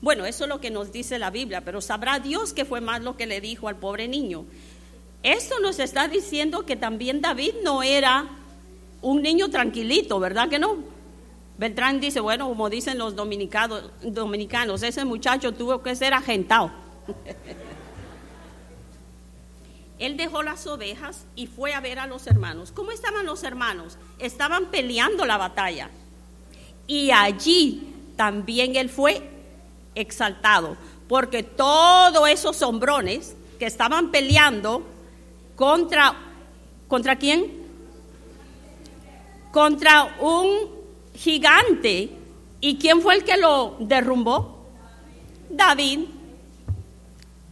[0.01, 3.03] Bueno, eso es lo que nos dice la Biblia, pero sabrá Dios que fue más
[3.03, 4.45] lo que le dijo al pobre niño.
[5.23, 8.29] Esto nos está diciendo que también David no era
[9.03, 10.77] un niño tranquilito, ¿verdad que no?
[11.59, 16.71] Beltrán dice, bueno, como dicen los dominicanos, dominicanos ese muchacho tuvo que ser agentado.
[19.99, 22.71] Él dejó las ovejas y fue a ver a los hermanos.
[22.71, 23.99] ¿Cómo estaban los hermanos?
[24.21, 25.91] Estaban peleando la batalla.
[26.89, 29.23] Y allí también él fue
[29.95, 30.77] exaltado,
[31.07, 34.83] porque todos esos hombrones que estaban peleando
[35.55, 36.17] contra,
[36.89, 37.47] ¿contra quién?
[39.53, 40.71] Contra un
[41.15, 42.11] gigante.
[42.61, 44.67] ¿Y quién fue el que lo derrumbó?
[45.51, 46.01] David.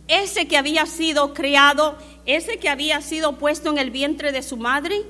[0.08, 4.56] Ese que había sido criado, ese que había sido puesto en el vientre de su
[4.56, 5.02] madre,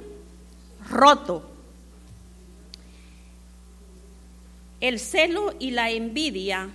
[0.89, 1.56] roto.
[4.81, 6.70] El celo y la envidia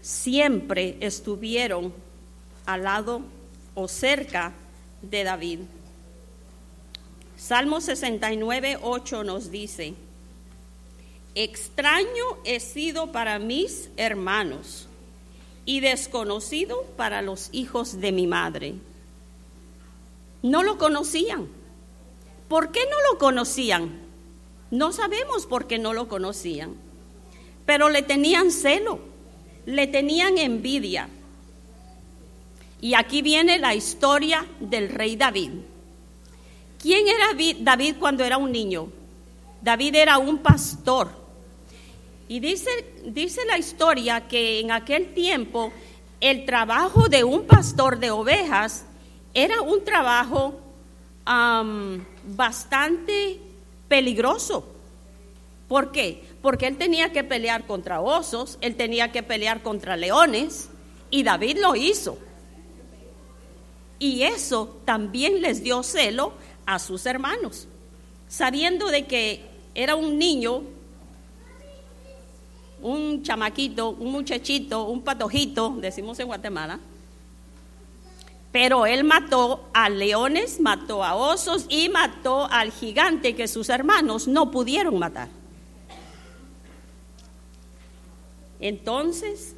[0.00, 1.92] siempre estuvieron
[2.66, 3.22] al lado
[3.74, 4.52] o cerca
[5.02, 5.60] de David.
[7.36, 9.94] Salmo 69, 8 nos dice,
[11.34, 14.86] extraño he sido para mis hermanos
[15.64, 18.74] y desconocido para los hijos de mi madre.
[20.42, 21.48] No lo conocían.
[22.48, 24.11] ¿Por qué no lo conocían?
[24.72, 26.74] No sabemos por qué no lo conocían,
[27.66, 28.98] pero le tenían celo,
[29.66, 31.08] le tenían envidia
[32.80, 35.50] y aquí viene la historia del rey David.
[36.80, 37.28] ¿Quién era
[37.60, 38.88] David cuando era un niño?
[39.60, 41.12] David era un pastor.
[42.26, 42.70] Y dice,
[43.04, 45.72] dice la historia que en aquel tiempo
[46.20, 48.84] el trabajo de un pastor de ovejas
[49.34, 50.58] era un trabajo
[52.24, 53.38] bastante
[53.92, 54.64] peligroso.
[55.68, 56.24] ¿Por qué?
[56.40, 60.70] Porque él tenía que pelear contra osos, él tenía que pelear contra leones,
[61.10, 62.16] y David lo hizo.
[63.98, 66.32] Y eso también les dio celo
[66.64, 67.68] a sus hermanos,
[68.28, 70.62] sabiendo de que era un niño,
[72.80, 76.80] un chamaquito, un muchachito, un patojito, decimos en Guatemala,
[78.52, 84.28] pero él mató a leones, mató a osos y mató al gigante que sus hermanos
[84.28, 85.28] no pudieron matar.
[88.60, 89.56] Entonces,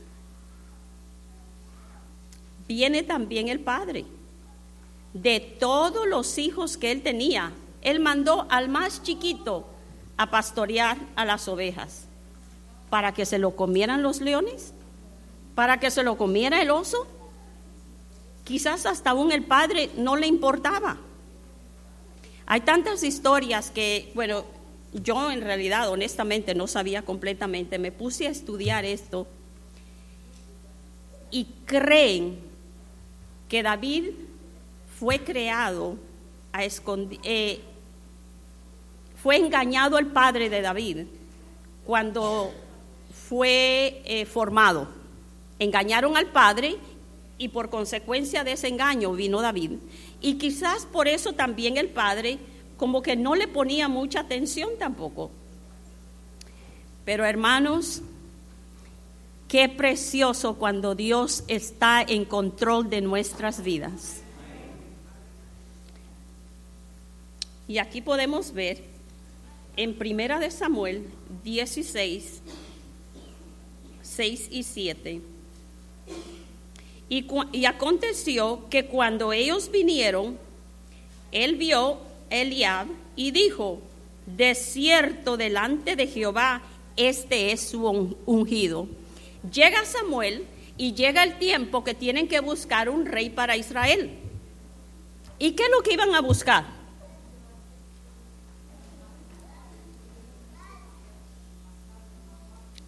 [2.69, 4.07] viene también el padre
[5.13, 9.67] de todos los hijos que él tenía, él mandó al más chiquito
[10.17, 12.07] a pastorear a las ovejas.
[12.91, 14.73] ¿Para que se lo comieran los leones?
[15.55, 17.07] ¿Para que se lo comiera el oso?
[18.45, 20.99] Quizás hasta aún el padre no le importaba.
[22.47, 24.45] Hay tantas historias que, bueno,
[24.93, 29.27] yo en realidad honestamente no sabía completamente, me puse a estudiar esto
[31.31, 32.39] y creen
[33.49, 34.11] que David
[35.01, 35.97] fue creado
[36.53, 37.61] a escondi- eh,
[39.21, 41.07] fue engañado el padre de David
[41.85, 42.53] cuando
[43.29, 44.87] fue eh, formado.
[45.59, 46.77] Engañaron al padre
[47.45, 49.73] y por consecuencia de ese engaño vino David.
[50.23, 52.39] Y quizás por eso también el padre
[52.79, 55.31] como que no le ponía mucha atención tampoco.
[57.05, 58.01] Pero hermanos,
[59.47, 64.23] qué precioso cuando Dios está en control de nuestras vidas.
[67.69, 68.83] Y aquí podemos ver
[69.77, 71.07] en Primera de Samuel
[71.45, 72.41] 16,
[74.01, 75.21] 6 y 7.
[77.53, 80.37] Y, aconteció que cuando ellos vinieron,
[81.31, 81.99] él vio
[82.29, 83.81] Eliab y dijo,
[84.27, 86.63] de cierto delante de Jehová,
[86.97, 88.89] este es su un- ungido.
[89.53, 90.45] Llega Samuel
[90.77, 94.11] y llega el tiempo que tienen que buscar un rey para Israel.
[95.39, 96.67] ¿Y qué es lo que iban a buscar?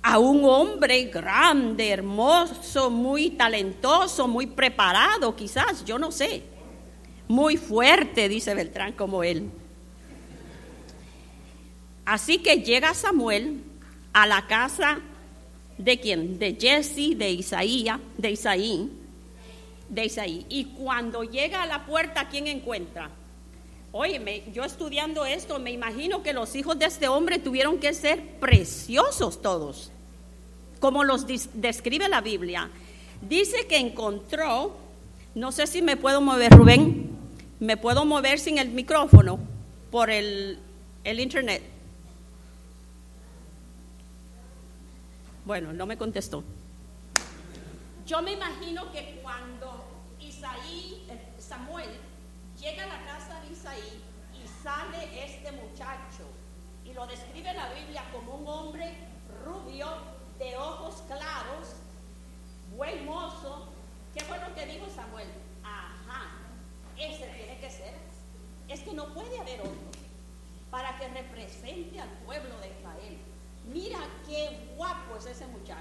[0.08, 6.44] A un hombre grande, hermoso, muy talentoso, muy preparado, quizás, yo no sé.
[7.26, 9.50] Muy fuerte, dice Beltrán, como él.
[12.04, 13.64] Así que llega Samuel
[14.12, 15.00] a la casa
[15.76, 16.38] de quién?
[16.38, 18.88] De Jesse, de Isaías, de Isaí,
[19.88, 20.46] de Isaí.
[20.48, 23.10] Y cuando llega a la puerta, ¿quién encuentra?
[23.90, 28.38] Óyeme, yo estudiando esto, me imagino que los hijos de este hombre tuvieron que ser
[28.38, 29.90] preciosos todos,
[30.80, 32.70] como los describe la Biblia.
[33.20, 34.76] Dice que encontró,
[35.34, 37.10] no sé si me puedo mover, Rubén,
[37.60, 39.38] me puedo mover sin el micrófono
[39.90, 40.58] por el,
[41.04, 41.62] el internet.
[45.44, 46.42] Bueno, no me contestó.
[48.06, 49.84] Yo me imagino que cuando
[50.20, 51.88] Isaí, eh, Samuel,
[52.60, 54.02] llega a la casa de Isaí
[54.34, 56.24] y sale este muchacho,
[56.84, 58.92] y lo describe la Biblia como un hombre
[59.44, 59.88] rubio,
[60.38, 61.74] de ojos claros,
[62.76, 63.68] buen mozo,
[64.14, 65.28] ¿qué fue lo que dijo Samuel?
[65.62, 66.30] Ajá,
[66.98, 67.94] ese tiene que ser.
[68.68, 69.72] Es que no puede haber otro
[70.70, 73.18] para que represente al pueblo de Israel.
[73.72, 75.80] Mira qué guapo es ese muchacho.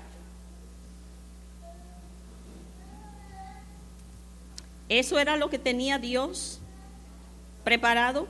[4.88, 6.60] Eso era lo que tenía Dios
[7.64, 8.28] preparado.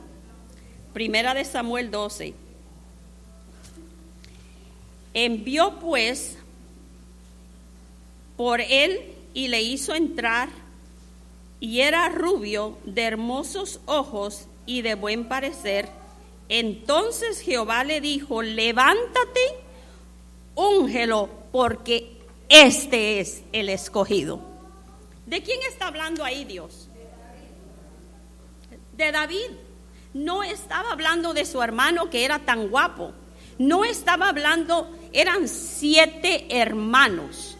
[0.94, 2.45] Primera de Samuel 12.
[5.18, 6.36] Envió pues
[8.36, 10.50] por él y le hizo entrar,
[11.58, 15.88] y era rubio, de hermosos ojos y de buen parecer.
[16.50, 19.40] Entonces Jehová le dijo, levántate,
[20.54, 22.18] úngelo, porque
[22.50, 24.40] este es el escogido.
[25.24, 26.90] ¿De quién está hablando ahí Dios?
[28.92, 29.50] De David.
[30.12, 33.14] No estaba hablando de su hermano que era tan guapo.
[33.58, 37.56] No estaba hablando, eran siete hermanos.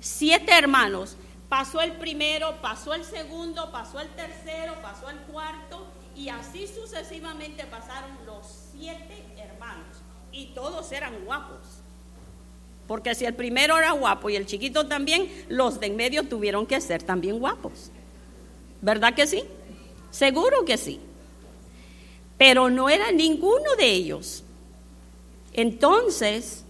[0.00, 1.16] Siete hermanos.
[1.48, 5.86] Pasó el primero, pasó el segundo, pasó el tercero, pasó el cuarto
[6.16, 9.98] y así sucesivamente pasaron los siete hermanos.
[10.30, 11.82] Y todos eran guapos.
[12.86, 16.66] Porque si el primero era guapo y el chiquito también, los de en medio tuvieron
[16.66, 17.90] que ser también guapos.
[18.80, 19.44] ¿Verdad que sí?
[20.10, 21.00] Seguro que sí.
[22.38, 24.44] Pero no era ninguno de ellos.
[25.52, 26.64] Entonces,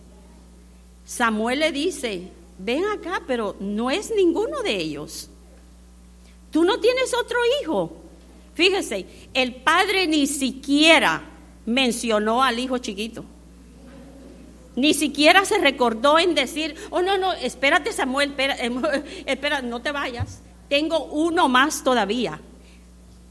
[1.04, 2.28] Samuel le dice,
[2.58, 5.28] ven acá, pero no es ninguno de ellos.
[6.50, 7.92] Tú no tienes otro hijo.
[8.54, 11.22] Fíjese, el padre ni siquiera
[11.64, 13.24] mencionó al hijo chiquito.
[14.74, 18.34] Ni siquiera se recordó en decir, oh no, no, espérate Samuel,
[19.26, 20.40] espera, no te vayas.
[20.68, 22.40] Tengo uno más todavía.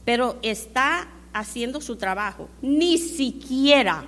[0.05, 2.47] Pero está haciendo su trabajo.
[2.61, 4.05] Ni siquiera.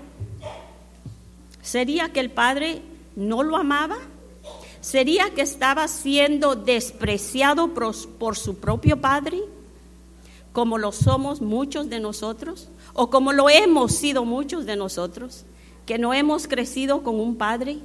[1.63, 2.81] ¿Sería que el padre
[3.15, 3.97] no lo amaba?
[4.81, 9.41] ¿Sería que estaba siendo despreciado por, su propio padre?
[10.51, 15.45] Como lo somos muchos de nosotros, o como lo hemos sido muchos de nosotros
[15.85, 17.79] que no hemos crecido con un padre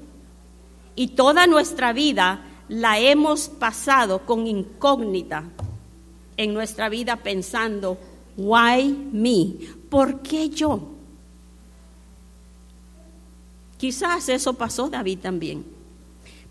[0.96, 5.44] y toda nuestra vida la hemos pasado con incógnita
[6.36, 7.96] en nuestra vida pensando,
[8.36, 9.54] why me?
[9.88, 10.97] ¿Por qué yo?
[13.78, 15.64] Quizás eso pasó David también.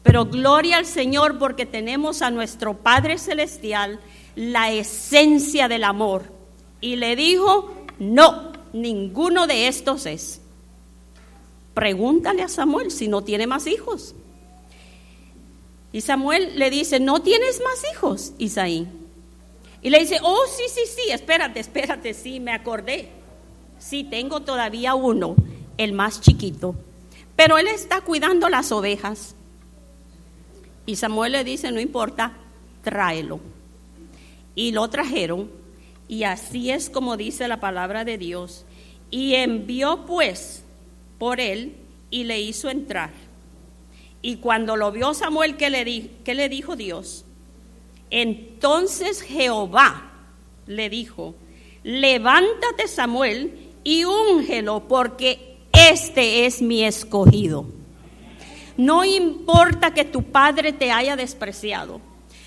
[0.02, 4.00] Pero gloria al Señor porque tenemos a nuestro Padre Celestial
[4.36, 6.24] la esencia del amor.
[6.80, 10.42] Y le dijo, no, ninguno de estos es.
[11.74, 14.16] Pregúntale a Samuel si no tiene más hijos.
[15.92, 18.88] Y Samuel le dice, ¿no tienes más hijos, Isaí?
[19.82, 23.10] Y le dice, oh, sí, sí, sí, espérate, espérate, sí, me acordé.
[23.78, 25.36] Sí, tengo todavía uno,
[25.78, 26.76] el más chiquito.
[27.38, 29.36] Pero él está cuidando las ovejas.
[30.86, 32.34] Y Samuel le dice, no importa,
[32.84, 33.40] tráelo.
[34.56, 35.50] Y lo trajeron.
[36.08, 38.66] Y así es como dice la palabra de Dios.
[39.12, 40.64] Y envió pues
[41.20, 41.76] por él
[42.10, 43.12] y le hizo entrar.
[44.24, 47.24] Y cuando lo vio Samuel, ¿qué le, di qué le dijo Dios?
[48.10, 50.12] Entonces Jehová
[50.66, 51.36] le dijo,
[51.84, 55.47] levántate Samuel y úngelo porque
[55.90, 57.66] este es mi escogido.
[58.78, 62.00] No importa que tu padre te haya despreciado.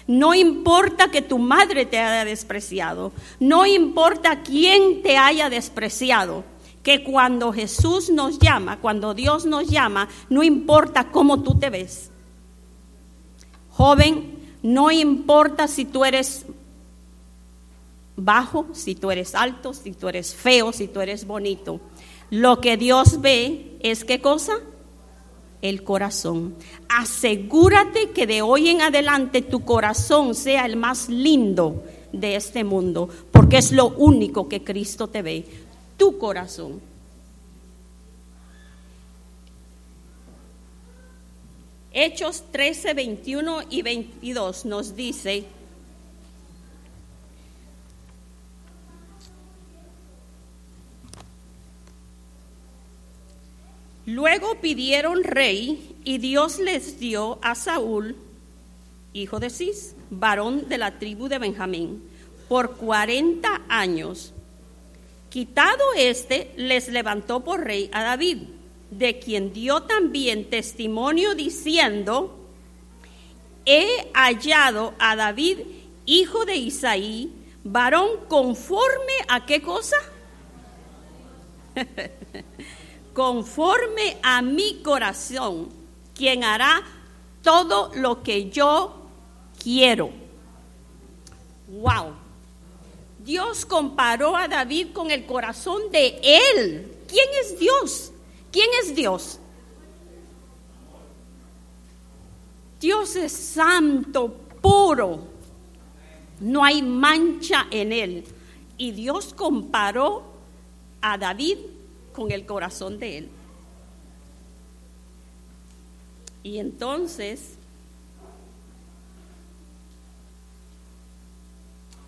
[0.06, 3.12] No importa que tu madre te haya despreciado.
[3.38, 6.44] No importa quién te haya despreciado.
[6.82, 12.10] Que cuando Jesús nos llama, cuando Dios nos llama, no importa cómo tú te ves.
[13.70, 16.46] Joven, no importa si tú eres
[18.16, 21.80] bajo, si tú eres alto, si tú eres feo, si tú eres bonito.
[22.30, 24.54] Lo que Dios ve es qué cosa?
[25.62, 26.54] El corazón.
[26.88, 33.08] Asegúrate que de hoy en adelante tu corazón sea el más lindo de este mundo,
[33.30, 35.44] porque es lo único que Cristo te ve,
[35.96, 36.80] tu corazón.
[41.92, 45.44] Hechos 13, 21 y 22 nos dice,
[54.06, 58.16] luego pidieron rey y Dios les dio a Saúl,
[59.12, 62.02] hijo de Cis, varón de la tribu de Benjamín,
[62.48, 64.32] por 40 años.
[65.28, 68.38] Quitado este, les levantó por rey a David
[68.90, 72.36] de quien dio también testimonio diciendo,
[73.64, 75.58] he hallado a David,
[76.06, 77.32] hijo de Isaí,
[77.62, 79.96] varón conforme a qué cosa?
[83.12, 85.68] conforme a mi corazón,
[86.14, 86.82] quien hará
[87.42, 88.94] todo lo que yo
[89.62, 90.10] quiero.
[91.68, 92.14] Wow.
[93.18, 96.96] Dios comparó a David con el corazón de él.
[97.06, 98.12] ¿Quién es Dios?
[98.50, 99.38] ¿Quién es Dios?
[102.80, 105.20] Dios es santo, puro.
[106.40, 108.24] No hay mancha en él.
[108.78, 110.24] Y Dios comparó
[111.02, 111.58] a David
[112.20, 113.28] con el corazón de él.
[116.42, 117.54] Y entonces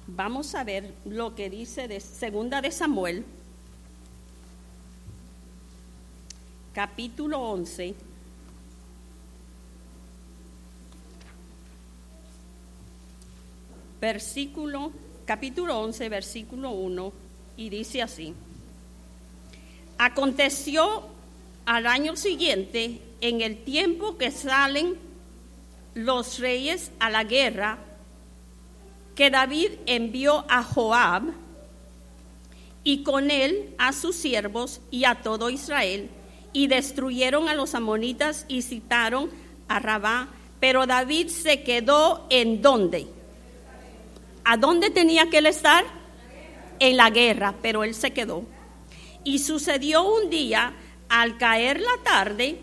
[0.06, 3.24] vamos a ver lo que dice de segunda de Samuel
[6.74, 7.94] capítulo 11,
[13.98, 14.92] versículo,
[15.24, 17.12] capítulo 11, versículo 1,
[17.56, 18.34] y dice así,
[19.98, 21.06] aconteció
[21.64, 24.96] al año siguiente, en el tiempo que salen
[25.94, 27.78] los reyes a la guerra,
[29.14, 31.22] que David envió a Joab
[32.82, 36.10] y con él a sus siervos y a todo Israel,
[36.52, 39.30] y destruyeron a los amonitas y citaron
[39.68, 40.28] a Rabá.
[40.60, 43.06] Pero David se quedó en dónde?
[44.44, 45.84] ¿A dónde tenía que él estar?
[46.78, 48.44] En la guerra, pero él se quedó.
[49.24, 50.74] Y sucedió un día,
[51.08, 52.58] al caer la tarde,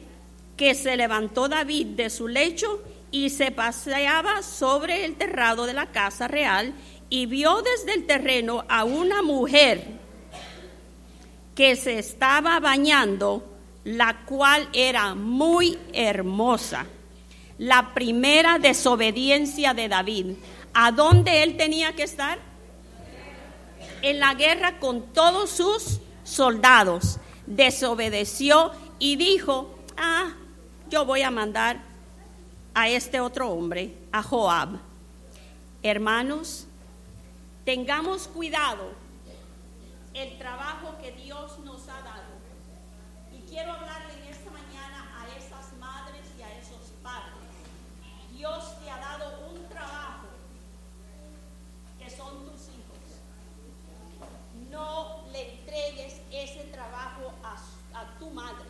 [0.58, 5.88] que se levantó David de su lecho y se paseaba sobre el terrado de la
[5.88, 6.74] casa real
[7.10, 9.86] y vio desde el terreno a una mujer
[11.56, 13.44] que se estaba bañando
[13.84, 16.86] la cual era muy hermosa.
[17.58, 20.36] La primera desobediencia de David.
[20.74, 22.38] ¿A dónde él tenía que estar?
[24.02, 26.00] En la guerra con todos sus
[26.30, 27.18] soldados.
[27.46, 30.34] Desobedeció y dijo, ah,
[30.90, 31.82] yo voy a mandar
[32.74, 34.80] a este otro hombre, a Joab.
[35.82, 36.68] Hermanos,
[37.66, 38.92] tengamos cuidado
[40.14, 42.30] el trabajo que Dios nos ha dado
[43.50, 47.34] quiero hablarle en esta mañana a esas madres y a esos padres.
[48.32, 48.64] Dios
[56.44, 57.56] ese trabajo a,
[58.00, 58.70] a tu madre.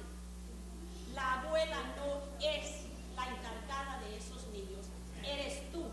[1.13, 4.86] La abuela no es la encargada de esos niños,
[5.24, 5.86] eres tú.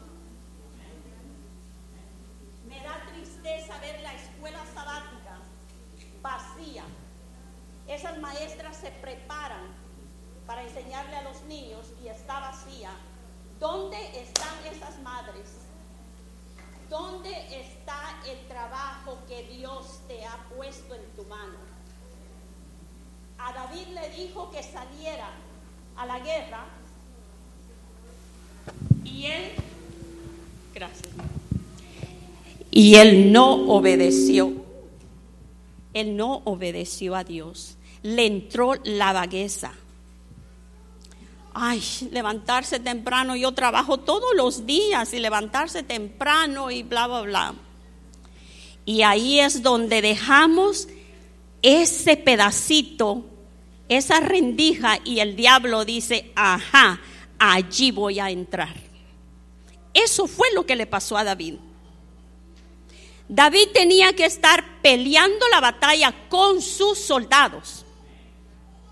[2.69, 5.39] Me da tristeza ver la escuela sabática
[6.23, 6.85] vacía
[7.89, 9.63] esas maestras se preparan
[10.47, 12.91] para enseñarle a los niños y está vacía.
[13.61, 15.66] ¿Dónde están esas madres?
[16.89, 17.31] ¿Dónde
[17.61, 21.59] está el trabajo que Dios te ha puesto en tu mano?
[23.39, 25.31] A David le dijo que saliera
[25.97, 26.65] a la guerra
[29.05, 29.53] y él,
[30.75, 31.09] gracias,
[32.71, 34.53] y él no obedeció.
[35.95, 37.79] Él no obedeció a Dios.
[38.03, 39.73] Le entró la vagueza.
[41.59, 47.55] Ay, levantarse temprano, yo trabajo todos los días y levantarse temprano y bla, bla, bla.
[48.85, 50.87] Y ahí es donde dejamos
[51.63, 53.25] ese pedacito,
[53.89, 57.01] esa rendija y el diablo dice, ajá,
[57.39, 58.75] allí voy a entrar.
[59.95, 61.55] Eso fue lo que le pasó a David.
[63.31, 67.87] David tenía que estar peleando la batalla con sus soldados,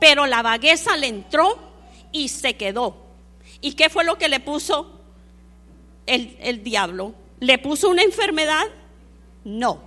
[0.00, 1.73] pero la vagueza le entró
[2.14, 2.96] y se quedó.
[3.60, 5.00] ¿Y qué fue lo que le puso
[6.06, 7.14] el, el diablo?
[7.40, 8.64] ¿Le puso una enfermedad?
[9.42, 9.82] No.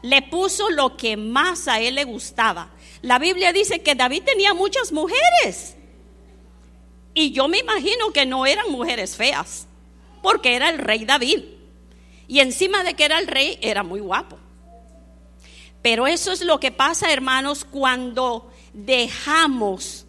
[0.00, 2.70] Le puso lo que más a él le gustaba.
[3.02, 5.76] La Biblia dice que David tenía muchas mujeres.
[7.12, 9.66] Y yo me imagino que no eran mujeres feas,
[10.22, 11.42] porque era el rey David.
[12.28, 14.38] Y encima de que era el rey, era muy guapo.
[15.82, 20.05] Pero eso es lo que pasa, hermanos, cuando dejamos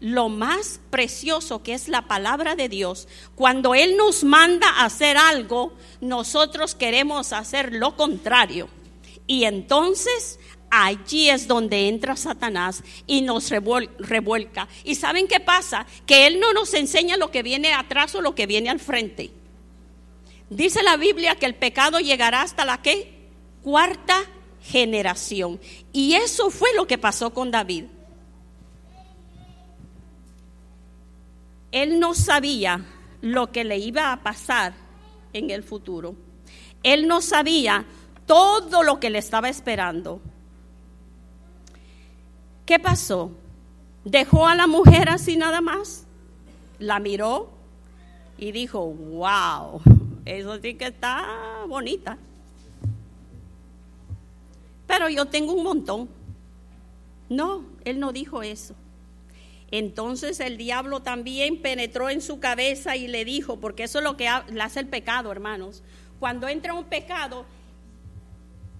[0.00, 3.06] lo más precioso que es la palabra de Dios.
[3.34, 8.68] Cuando Él nos manda a hacer algo, nosotros queremos hacer lo contrario.
[9.26, 10.40] Y entonces
[10.70, 14.68] allí es donde entra Satanás y nos revuelca.
[14.84, 15.86] ¿Y saben qué pasa?
[16.06, 19.30] Que Él no nos enseña lo que viene atrás o lo que viene al frente.
[20.48, 22.80] Dice la Biblia que el pecado llegará hasta la
[23.62, 24.24] cuarta
[24.62, 25.60] generación.
[25.92, 27.84] Y eso fue lo que pasó con David.
[31.72, 32.84] Él no sabía
[33.20, 34.72] lo que le iba a pasar
[35.32, 36.14] en el futuro.
[36.82, 37.84] Él no sabía
[38.26, 40.20] todo lo que le estaba esperando.
[42.66, 43.32] ¿Qué pasó?
[44.04, 46.06] Dejó a la mujer así nada más,
[46.78, 47.50] la miró
[48.38, 49.80] y dijo, wow,
[50.24, 52.16] eso sí que está bonita.
[54.86, 56.08] Pero yo tengo un montón.
[57.28, 58.74] No, él no dijo eso.
[59.70, 64.16] Entonces el diablo también penetró en su cabeza y le dijo, porque eso es lo
[64.16, 65.82] que hace el pecado, hermanos.
[66.18, 67.44] Cuando entra un pecado,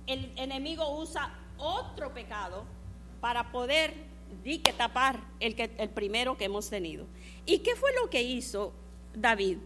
[0.06, 2.64] el enemigo usa otro pecado
[3.20, 3.94] para poder
[4.42, 7.06] di que tapar el, que, el primero que hemos tenido.
[7.46, 8.72] ¿Y qué fue lo que hizo
[9.14, 9.58] David?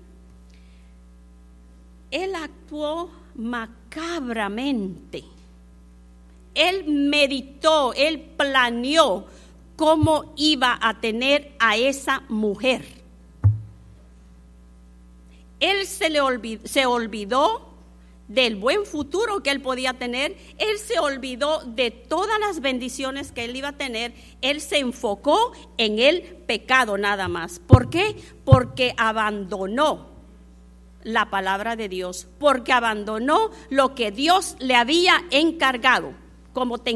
[2.10, 5.24] Él actuó macabramente.
[6.54, 9.26] Él meditó, él planeó
[9.76, 12.84] cómo iba a tener a esa mujer.
[15.60, 17.74] Él se, le olvidó, se olvidó
[18.28, 23.44] del buen futuro que él podía tener, él se olvidó de todas las bendiciones que
[23.44, 27.58] él iba a tener, él se enfocó en el pecado nada más.
[27.58, 28.16] ¿Por qué?
[28.44, 30.08] Porque abandonó
[31.02, 36.12] la palabra de Dios, porque abandonó lo que Dios le había encargado,
[36.54, 36.94] como te,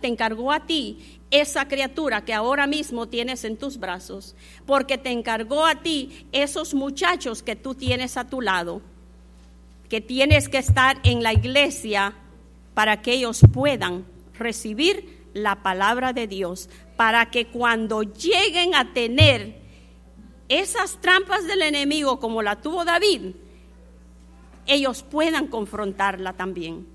[0.00, 4.34] te encargó a ti esa criatura que ahora mismo tienes en tus brazos,
[4.66, 8.80] porque te encargó a ti esos muchachos que tú tienes a tu lado,
[9.88, 12.14] que tienes que estar en la iglesia
[12.74, 14.06] para que ellos puedan
[14.38, 19.56] recibir la palabra de Dios, para que cuando lleguen a tener
[20.48, 23.34] esas trampas del enemigo como la tuvo David,
[24.66, 26.86] ellos puedan confrontarla también.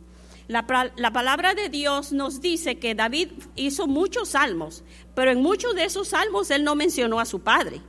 [0.48, 4.84] La, palabra de Dios nos dice que David hizo muchos salmos,
[5.16, 7.82] pero en muchos de esos salmos él no mencionó a su padre,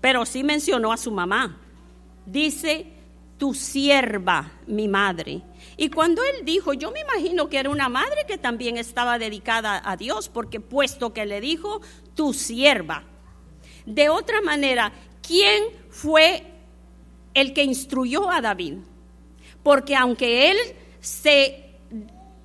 [0.00, 1.60] pero sí mencionó a su mamá.
[2.26, 2.86] Dice,
[3.38, 5.42] tu sierva, mi madre.
[5.76, 9.80] Y cuando él dijo, yo me imagino que era una madre que también estaba dedicada
[9.84, 11.80] a Dios, porque puesto que le dijo,
[12.14, 13.04] tu sierva.
[13.86, 14.92] De otra manera,
[15.22, 16.44] ¿quién fue
[17.34, 18.78] el que instruyó a David?
[19.62, 20.56] Porque aunque él
[21.04, 21.62] se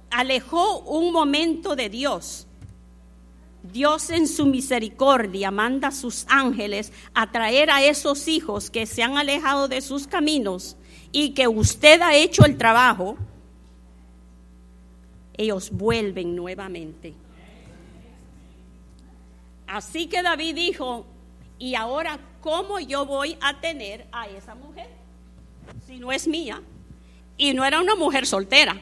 [0.10, 2.46] alejó un momento de Dios.
[3.64, 9.02] Dios en su misericordia manda a sus ángeles a traer a esos hijos que se
[9.02, 10.76] han alejado de sus caminos
[11.14, 13.18] y que usted ha hecho el trabajo,
[15.38, 17.14] ellos vuelven nuevamente.
[19.68, 21.06] Así que David dijo,
[21.58, 24.90] ¿y ahora cómo yo voy a tener a esa mujer
[25.88, 26.62] si no es mía?
[27.40, 28.80] Y no era una mujer soltera.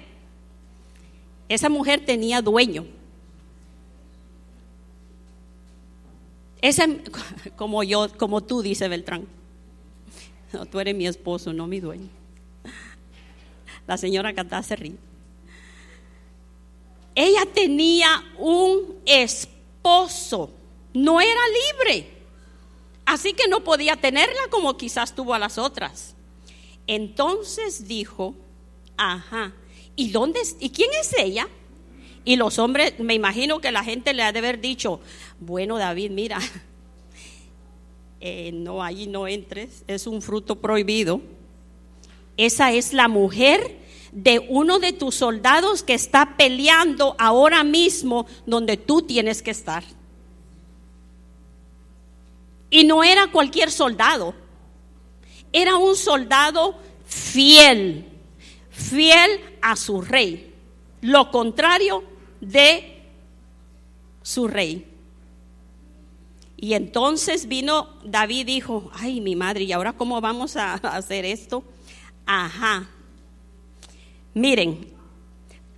[1.47, 2.85] Esa mujer tenía dueño.
[6.59, 7.03] Ese,
[7.55, 9.27] como yo, como tú, dice Beltrán.
[10.71, 12.09] Tú eres mi esposo, no mi dueño.
[13.85, 14.97] La señora Catá se ríe.
[17.13, 20.51] Ella tenía un esposo,
[20.93, 22.07] no era libre,
[23.05, 26.15] así que no podía tenerla como quizás tuvo a las otras.
[26.85, 28.35] Entonces dijo,
[28.97, 29.53] ajá,
[29.95, 31.47] ¿y dónde y quién es ella?
[32.25, 34.99] Y los hombres, me imagino que la gente le ha de haber dicho,
[35.39, 36.39] bueno David, mira,
[38.19, 41.21] eh, no, allí no entres, es un fruto prohibido.
[42.35, 43.77] Esa es la mujer
[44.11, 49.83] de uno de tus soldados que está peleando ahora mismo donde tú tienes que estar.
[52.69, 54.33] Y no era cualquier soldado,
[55.53, 56.75] era un soldado
[57.05, 58.06] fiel,
[58.77, 60.53] fiel a su rey,
[61.01, 62.03] lo contrario
[62.39, 63.01] de
[64.21, 64.85] su rey.
[66.55, 71.63] Y entonces vino David dijo, ay mi madre, ¿y ahora cómo vamos a hacer esto?
[72.25, 72.87] Ajá.
[74.33, 74.93] Miren,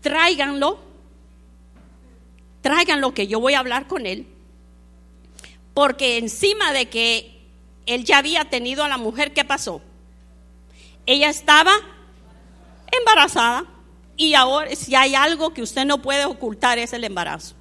[0.01, 0.79] tráiganlo,
[2.61, 4.27] tráiganlo que yo voy a hablar con él,
[5.73, 7.39] porque encima de que
[7.85, 9.81] él ya había tenido a la mujer, ¿qué pasó?
[11.05, 11.71] Ella estaba
[12.91, 13.65] embarazada
[14.15, 17.55] y ahora si hay algo que usted no puede ocultar es el embarazo.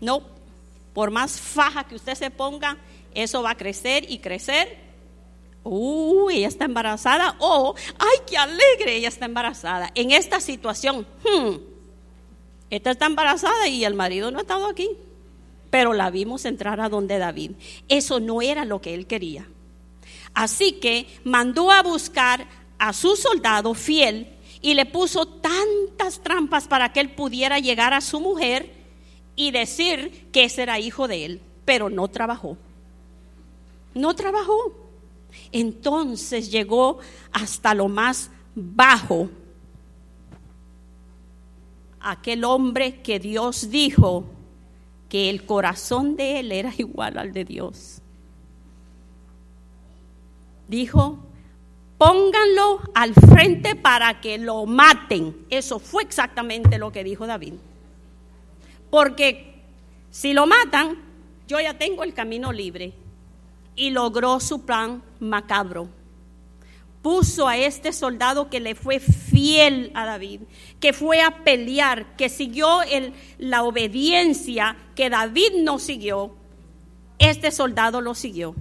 [0.00, 0.22] No,
[0.92, 2.76] por más faja que usted se ponga,
[3.14, 4.78] eso va a crecer y crecer.
[5.64, 7.36] Uh, ella está embarazada.
[7.38, 9.90] Oh, ay, qué alegre, ella está embarazada.
[9.94, 11.56] En esta situación, hmm,
[12.70, 14.90] esta está embarazada y el marido no ha estado aquí.
[15.70, 17.52] Pero la vimos entrar a donde David.
[17.88, 19.46] Eso no era lo que él quería.
[20.34, 22.46] Así que mandó a buscar
[22.82, 24.26] a su soldado fiel
[24.60, 28.72] y le puso tantas trampas para que él pudiera llegar a su mujer
[29.36, 32.56] y decir que ese era hijo de él, pero no trabajó.
[33.94, 34.74] No trabajó.
[35.52, 36.98] Entonces llegó
[37.30, 39.30] hasta lo más bajo.
[42.00, 44.24] Aquel hombre que Dios dijo
[45.08, 48.00] que el corazón de él era igual al de Dios.
[50.66, 51.20] Dijo,
[52.02, 55.46] pónganlo al frente para que lo maten.
[55.50, 57.52] Eso fue exactamente lo que dijo David.
[58.90, 59.62] Porque
[60.10, 60.98] si lo matan,
[61.46, 62.92] yo ya tengo el camino libre.
[63.76, 65.88] Y logró su plan macabro.
[67.02, 70.40] Puso a este soldado que le fue fiel a David,
[70.80, 72.80] que fue a pelear, que siguió
[73.38, 76.34] la obediencia que David no siguió.
[77.20, 78.56] Este soldado lo siguió.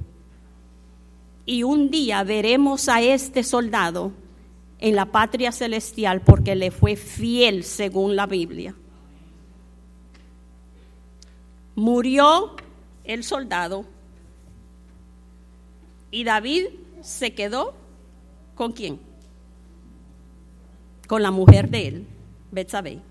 [1.52, 4.14] Y un día veremos a este soldado
[4.80, 8.74] en la patria celestial porque le fue fiel según la Biblia.
[11.76, 12.56] Murió
[13.04, 13.84] el soldado
[16.10, 16.68] y David
[17.02, 17.74] se quedó
[18.56, 18.98] con quién?
[21.06, 22.08] Con la mujer de él,
[22.50, 23.02] Betsabé.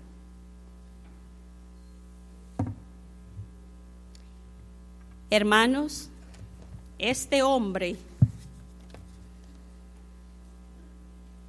[5.29, 6.09] Hermanos,
[6.97, 7.97] este hombre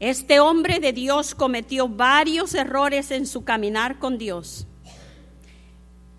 [0.03, 4.67] Este hombre de Dios cometió varios errores en su caminar con Dios.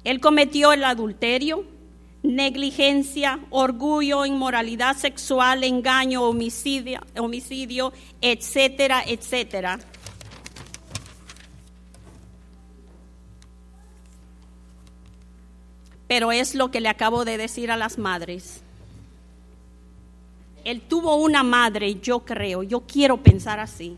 [0.05, 1.65] Él cometió el adulterio,
[2.21, 9.77] negligencia, orgullo, inmoralidad sexual, engaño, homicidio, homicidio etcétera, etcétera.
[16.07, 18.63] Pero es lo que le acabo de decir a las madres.
[20.63, 23.97] Él tuvo una madre, yo creo, yo quiero pensar así,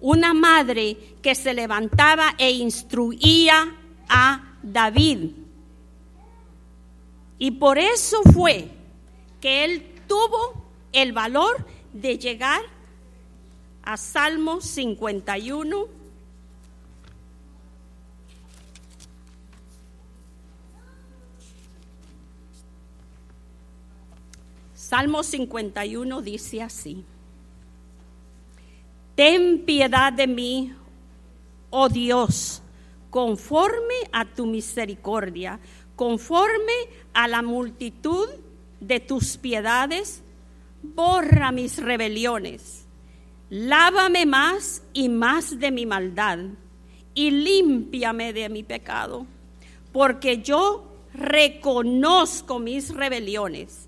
[0.00, 3.74] una madre que se levantaba e instruía
[4.08, 5.30] a David.
[7.38, 8.68] Y por eso fue
[9.40, 12.60] que él tuvo el valor de llegar
[13.82, 15.97] a Salmo 51.
[24.88, 27.04] Salmo 51 dice así,
[29.14, 30.72] Ten piedad de mí,
[31.68, 32.62] oh Dios,
[33.10, 35.60] conforme a tu misericordia,
[35.94, 36.72] conforme
[37.12, 38.30] a la multitud
[38.80, 40.22] de tus piedades,
[40.82, 42.86] borra mis rebeliones,
[43.50, 46.38] lávame más y más de mi maldad
[47.12, 49.26] y límpiame de mi pecado,
[49.92, 53.87] porque yo reconozco mis rebeliones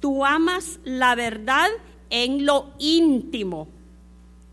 [0.00, 1.68] tú amas la verdad
[2.10, 3.68] en lo íntimo,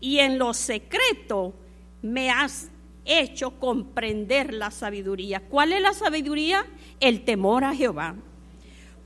[0.00, 1.54] y en lo secreto
[2.02, 2.70] me has
[3.04, 5.40] hecho comprender la sabiduría.
[5.40, 6.66] ¿Cuál es la sabiduría?
[7.00, 8.14] El temor a Jehová.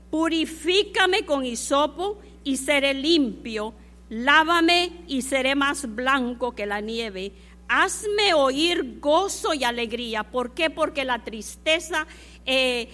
[0.09, 3.73] Purifícame con hisopo y seré limpio.
[4.09, 7.31] Lávame y seré más blanco que la nieve.
[7.69, 10.23] Hazme oír gozo y alegría.
[10.23, 10.69] ¿Por qué?
[10.69, 12.05] Porque la tristeza,
[12.45, 12.89] eh,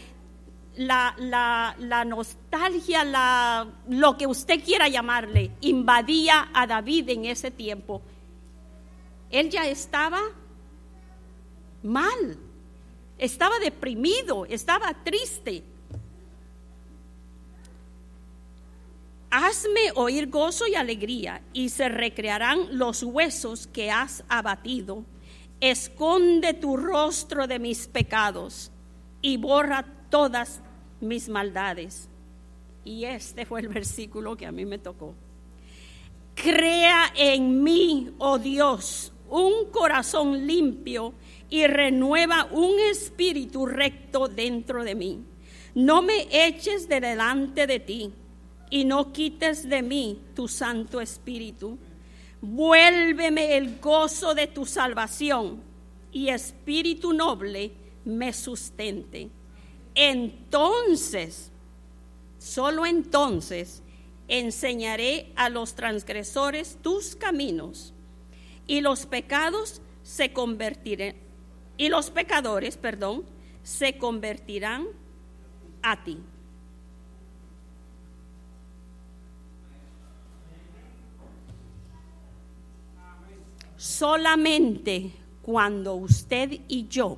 [0.78, 8.02] la, la, nostalgia, la, lo que usted quiera llamarle, invadía a David en ese tiempo.
[9.30, 10.22] Él ya estaba
[11.84, 12.38] mal,
[13.18, 15.64] estaba deprimido, estaba triste.
[19.30, 25.04] Hazme oír gozo y alegría, y se recrearán los huesos que has abatido.
[25.60, 28.72] Esconde tu rostro de mis pecados
[29.22, 30.62] y borra todas
[31.02, 32.10] mis maldades.
[32.84, 35.14] Y este fue el versículo que a mí me tocó.
[36.36, 41.14] Crea en mí, oh Dios, un corazón limpio
[41.50, 45.24] y renueva un espíritu recto dentro de mí.
[45.76, 48.12] No me eches de delante de ti
[48.70, 51.78] y no quites de mí tu Santo Espíritu.
[52.42, 55.62] Vuélveme el gozo de tu salvación
[56.12, 57.72] y espíritu noble
[58.06, 59.30] me sustente.
[60.00, 61.50] Entonces,
[62.38, 63.82] solo entonces,
[64.28, 67.96] enseñaré a los transgresores tus caminos
[68.68, 71.16] y los pecados se convertirán
[71.78, 73.24] y los pecadores, perdón,
[73.64, 74.86] se convertirán
[75.82, 76.20] a ti.
[83.78, 85.12] Solamente
[85.42, 87.18] cuando usted y yo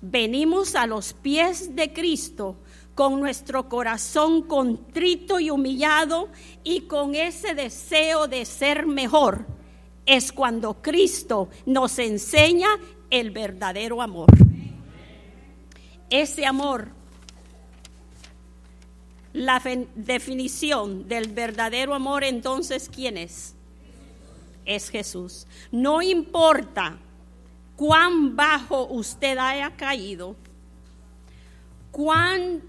[0.00, 2.56] venimos a los pies de Cristo
[2.94, 6.28] con nuestro corazón contrito y humillado
[6.64, 9.46] y con ese deseo de ser mejor,
[10.04, 12.68] es cuando Cristo nos enseña
[13.10, 14.28] el verdadero amor.
[16.10, 16.88] Ese amor,
[19.32, 19.62] la
[19.94, 23.54] definición del verdadero amor entonces, ¿quién es?
[24.64, 25.46] Es Jesús.
[25.70, 26.98] No importa
[27.80, 30.36] cuán bajo usted haya caído,
[31.90, 32.62] cuán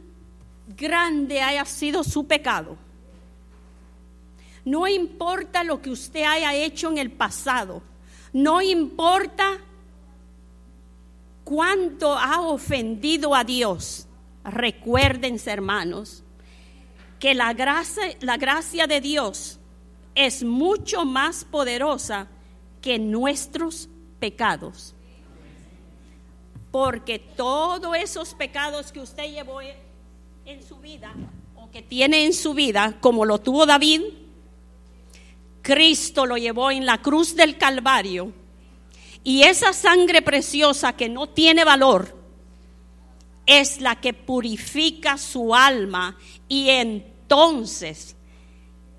[0.69, 2.77] grande haya sido su pecado.
[4.63, 7.81] No importa lo que usted haya hecho en el pasado.
[8.31, 9.57] No importa
[11.43, 14.07] cuánto ha ofendido a Dios.
[14.45, 16.23] Recuérdense, hermanos,
[17.19, 19.59] que la gracia, la gracia de Dios
[20.15, 22.29] es mucho más poderosa
[22.81, 23.89] que nuestros
[24.21, 24.95] pecados.
[26.71, 31.13] Porque todos esos pecados que usted llevó en su vida
[31.55, 34.01] o que tiene en su vida, como lo tuvo David,
[35.61, 38.33] Cristo lo llevó en la cruz del Calvario.
[39.23, 42.15] Y esa sangre preciosa que no tiene valor
[43.45, 46.17] es la que purifica su alma
[46.47, 48.15] y entonces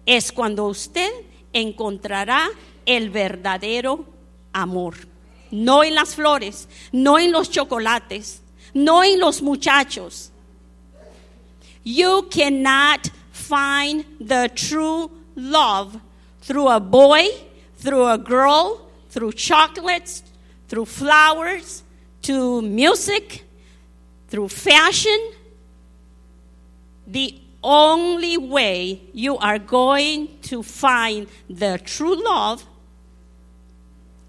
[0.07, 1.11] es cuando usted
[1.53, 2.49] encontrará
[2.87, 4.05] el verdadero
[4.53, 5.12] amor.
[5.53, 8.41] No en las flores, no en los chocolates,
[8.73, 10.31] no en los muchachos.
[11.85, 16.01] You cannot find the true love
[16.41, 17.27] through a boy,
[17.77, 18.81] through a girl,
[19.11, 20.23] through chocolates,
[20.69, 21.83] through flowers,
[22.23, 23.45] to music,
[24.29, 25.19] through fashion.
[27.07, 32.65] The only way you are going to find the true love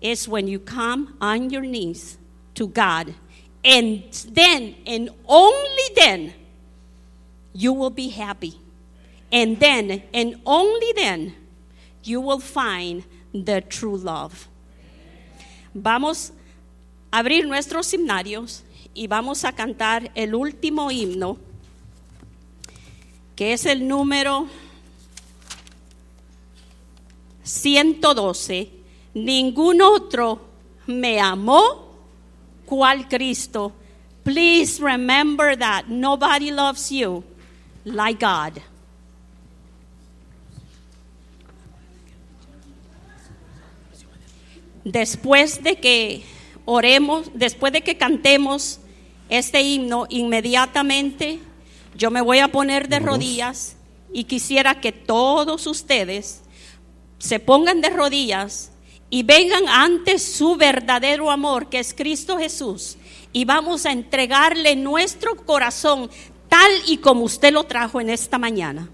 [0.04, 2.18] is when you come on your knees
[2.56, 3.16] to God.
[3.64, 6.34] And then, and only then,
[7.54, 8.60] you will be happy.
[9.32, 11.34] And then, and only then,
[12.04, 14.50] you will find the true love.
[15.74, 16.32] Vamos
[17.12, 18.64] a abrir nuestros himnarios
[18.94, 21.38] y vamos a cantar el último himno,
[23.36, 24.48] que es el número
[27.44, 28.83] 112.
[29.14, 30.40] Ningún otro
[30.88, 31.96] me amó
[32.66, 33.72] cual Cristo.
[34.24, 37.24] Please remember that nobody loves you
[37.86, 38.62] like God.
[44.84, 46.24] después de que
[46.66, 48.80] oremos, después de que cantemos
[49.30, 51.40] este himno, inmediatamente
[51.96, 53.76] yo me voy a poner de rodillas
[54.12, 56.42] y quisiera que todos ustedes
[57.18, 58.72] se pongan de rodillas
[59.14, 62.98] y vengan ante su verdadero amor, que es Cristo Jesús,
[63.32, 66.10] y vamos a entregarle nuestro corazón
[66.50, 68.90] tal y como usted lo trajo en esta mañana.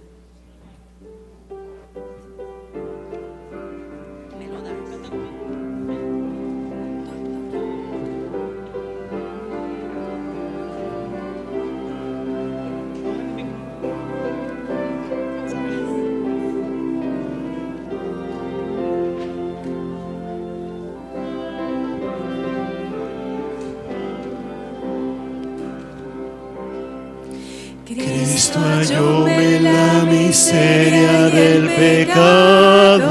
[28.91, 33.05] En la miseria del pecado.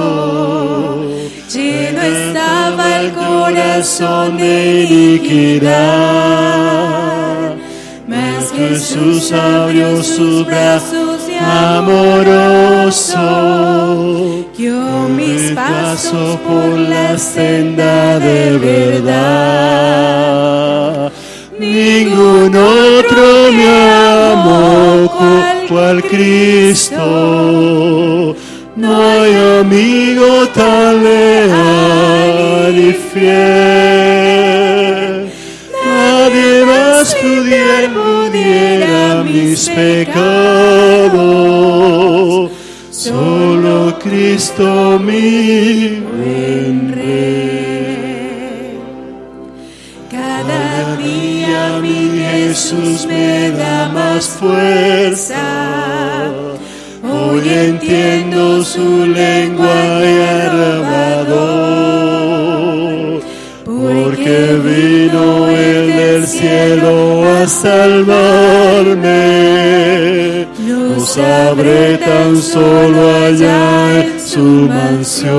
[1.52, 5.68] Lleno estaba el corazón de iniquidad.
[8.08, 13.20] Mas Jesús abrió sus brazos amoroso.
[14.56, 20.08] Guió mis pasos por la senda de verdad.
[21.58, 25.10] Ningún otro me amó
[25.68, 27.04] cual Cristo.
[28.76, 34.48] No hay amigo tan leal y fiel.
[35.84, 41.18] Nadie más pudiera, pudiera mis pecados.
[42.90, 46.02] Solo Cristo mi
[52.58, 55.38] Jesús me da más fuerza.
[57.04, 61.36] Hoy entiendo su lengua y arrabado,
[63.64, 69.06] porque vino Él del cielo a salvarme.
[70.66, 75.38] No sabré tan solo allá en su mansión.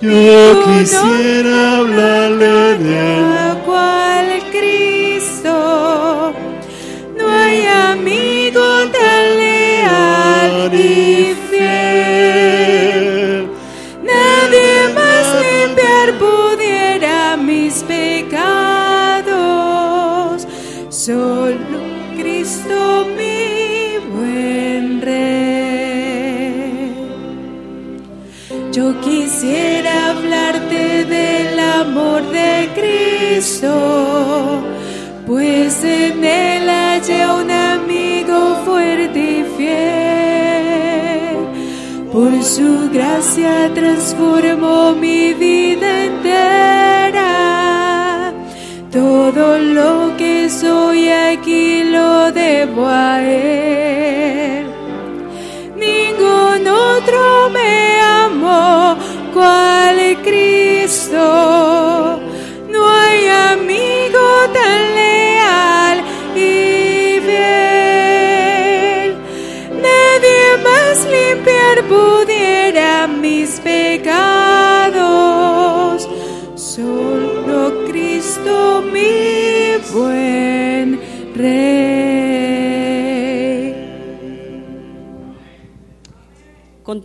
[0.00, 3.43] Yo quisiera hablarle de la
[42.54, 47.32] su gracia transformó mi vida entera.
[48.92, 53.63] Todo lo que soy aquí lo debo a él.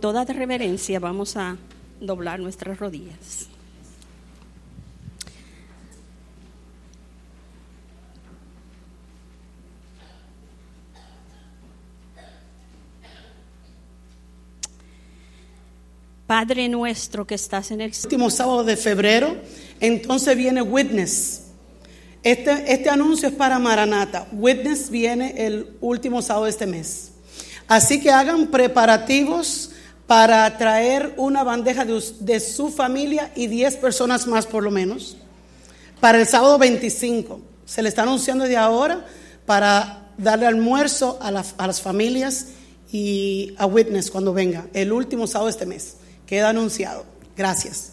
[0.00, 1.56] Toda reverencia vamos a
[2.00, 3.48] doblar nuestras rodillas.
[16.26, 19.36] Padre nuestro que estás en el último sábado de febrero,
[19.80, 21.48] entonces viene Witness.
[22.22, 24.28] Este, este anuncio es para Maranata.
[24.32, 27.10] Witness viene el último sábado de este mes.
[27.66, 29.69] Así que hagan preparativos
[30.10, 35.16] para traer una bandeja de, su familia y 10 personas más por lo menos
[36.00, 37.40] para el sábado 25.
[37.64, 39.06] Se le está anunciando de ahora
[39.46, 42.48] para darle almuerzo a, a las familias
[42.90, 45.98] y a Witness cuando venga, el último sábado de este mes.
[46.26, 47.04] Queda anunciado.
[47.36, 47.89] Gracias.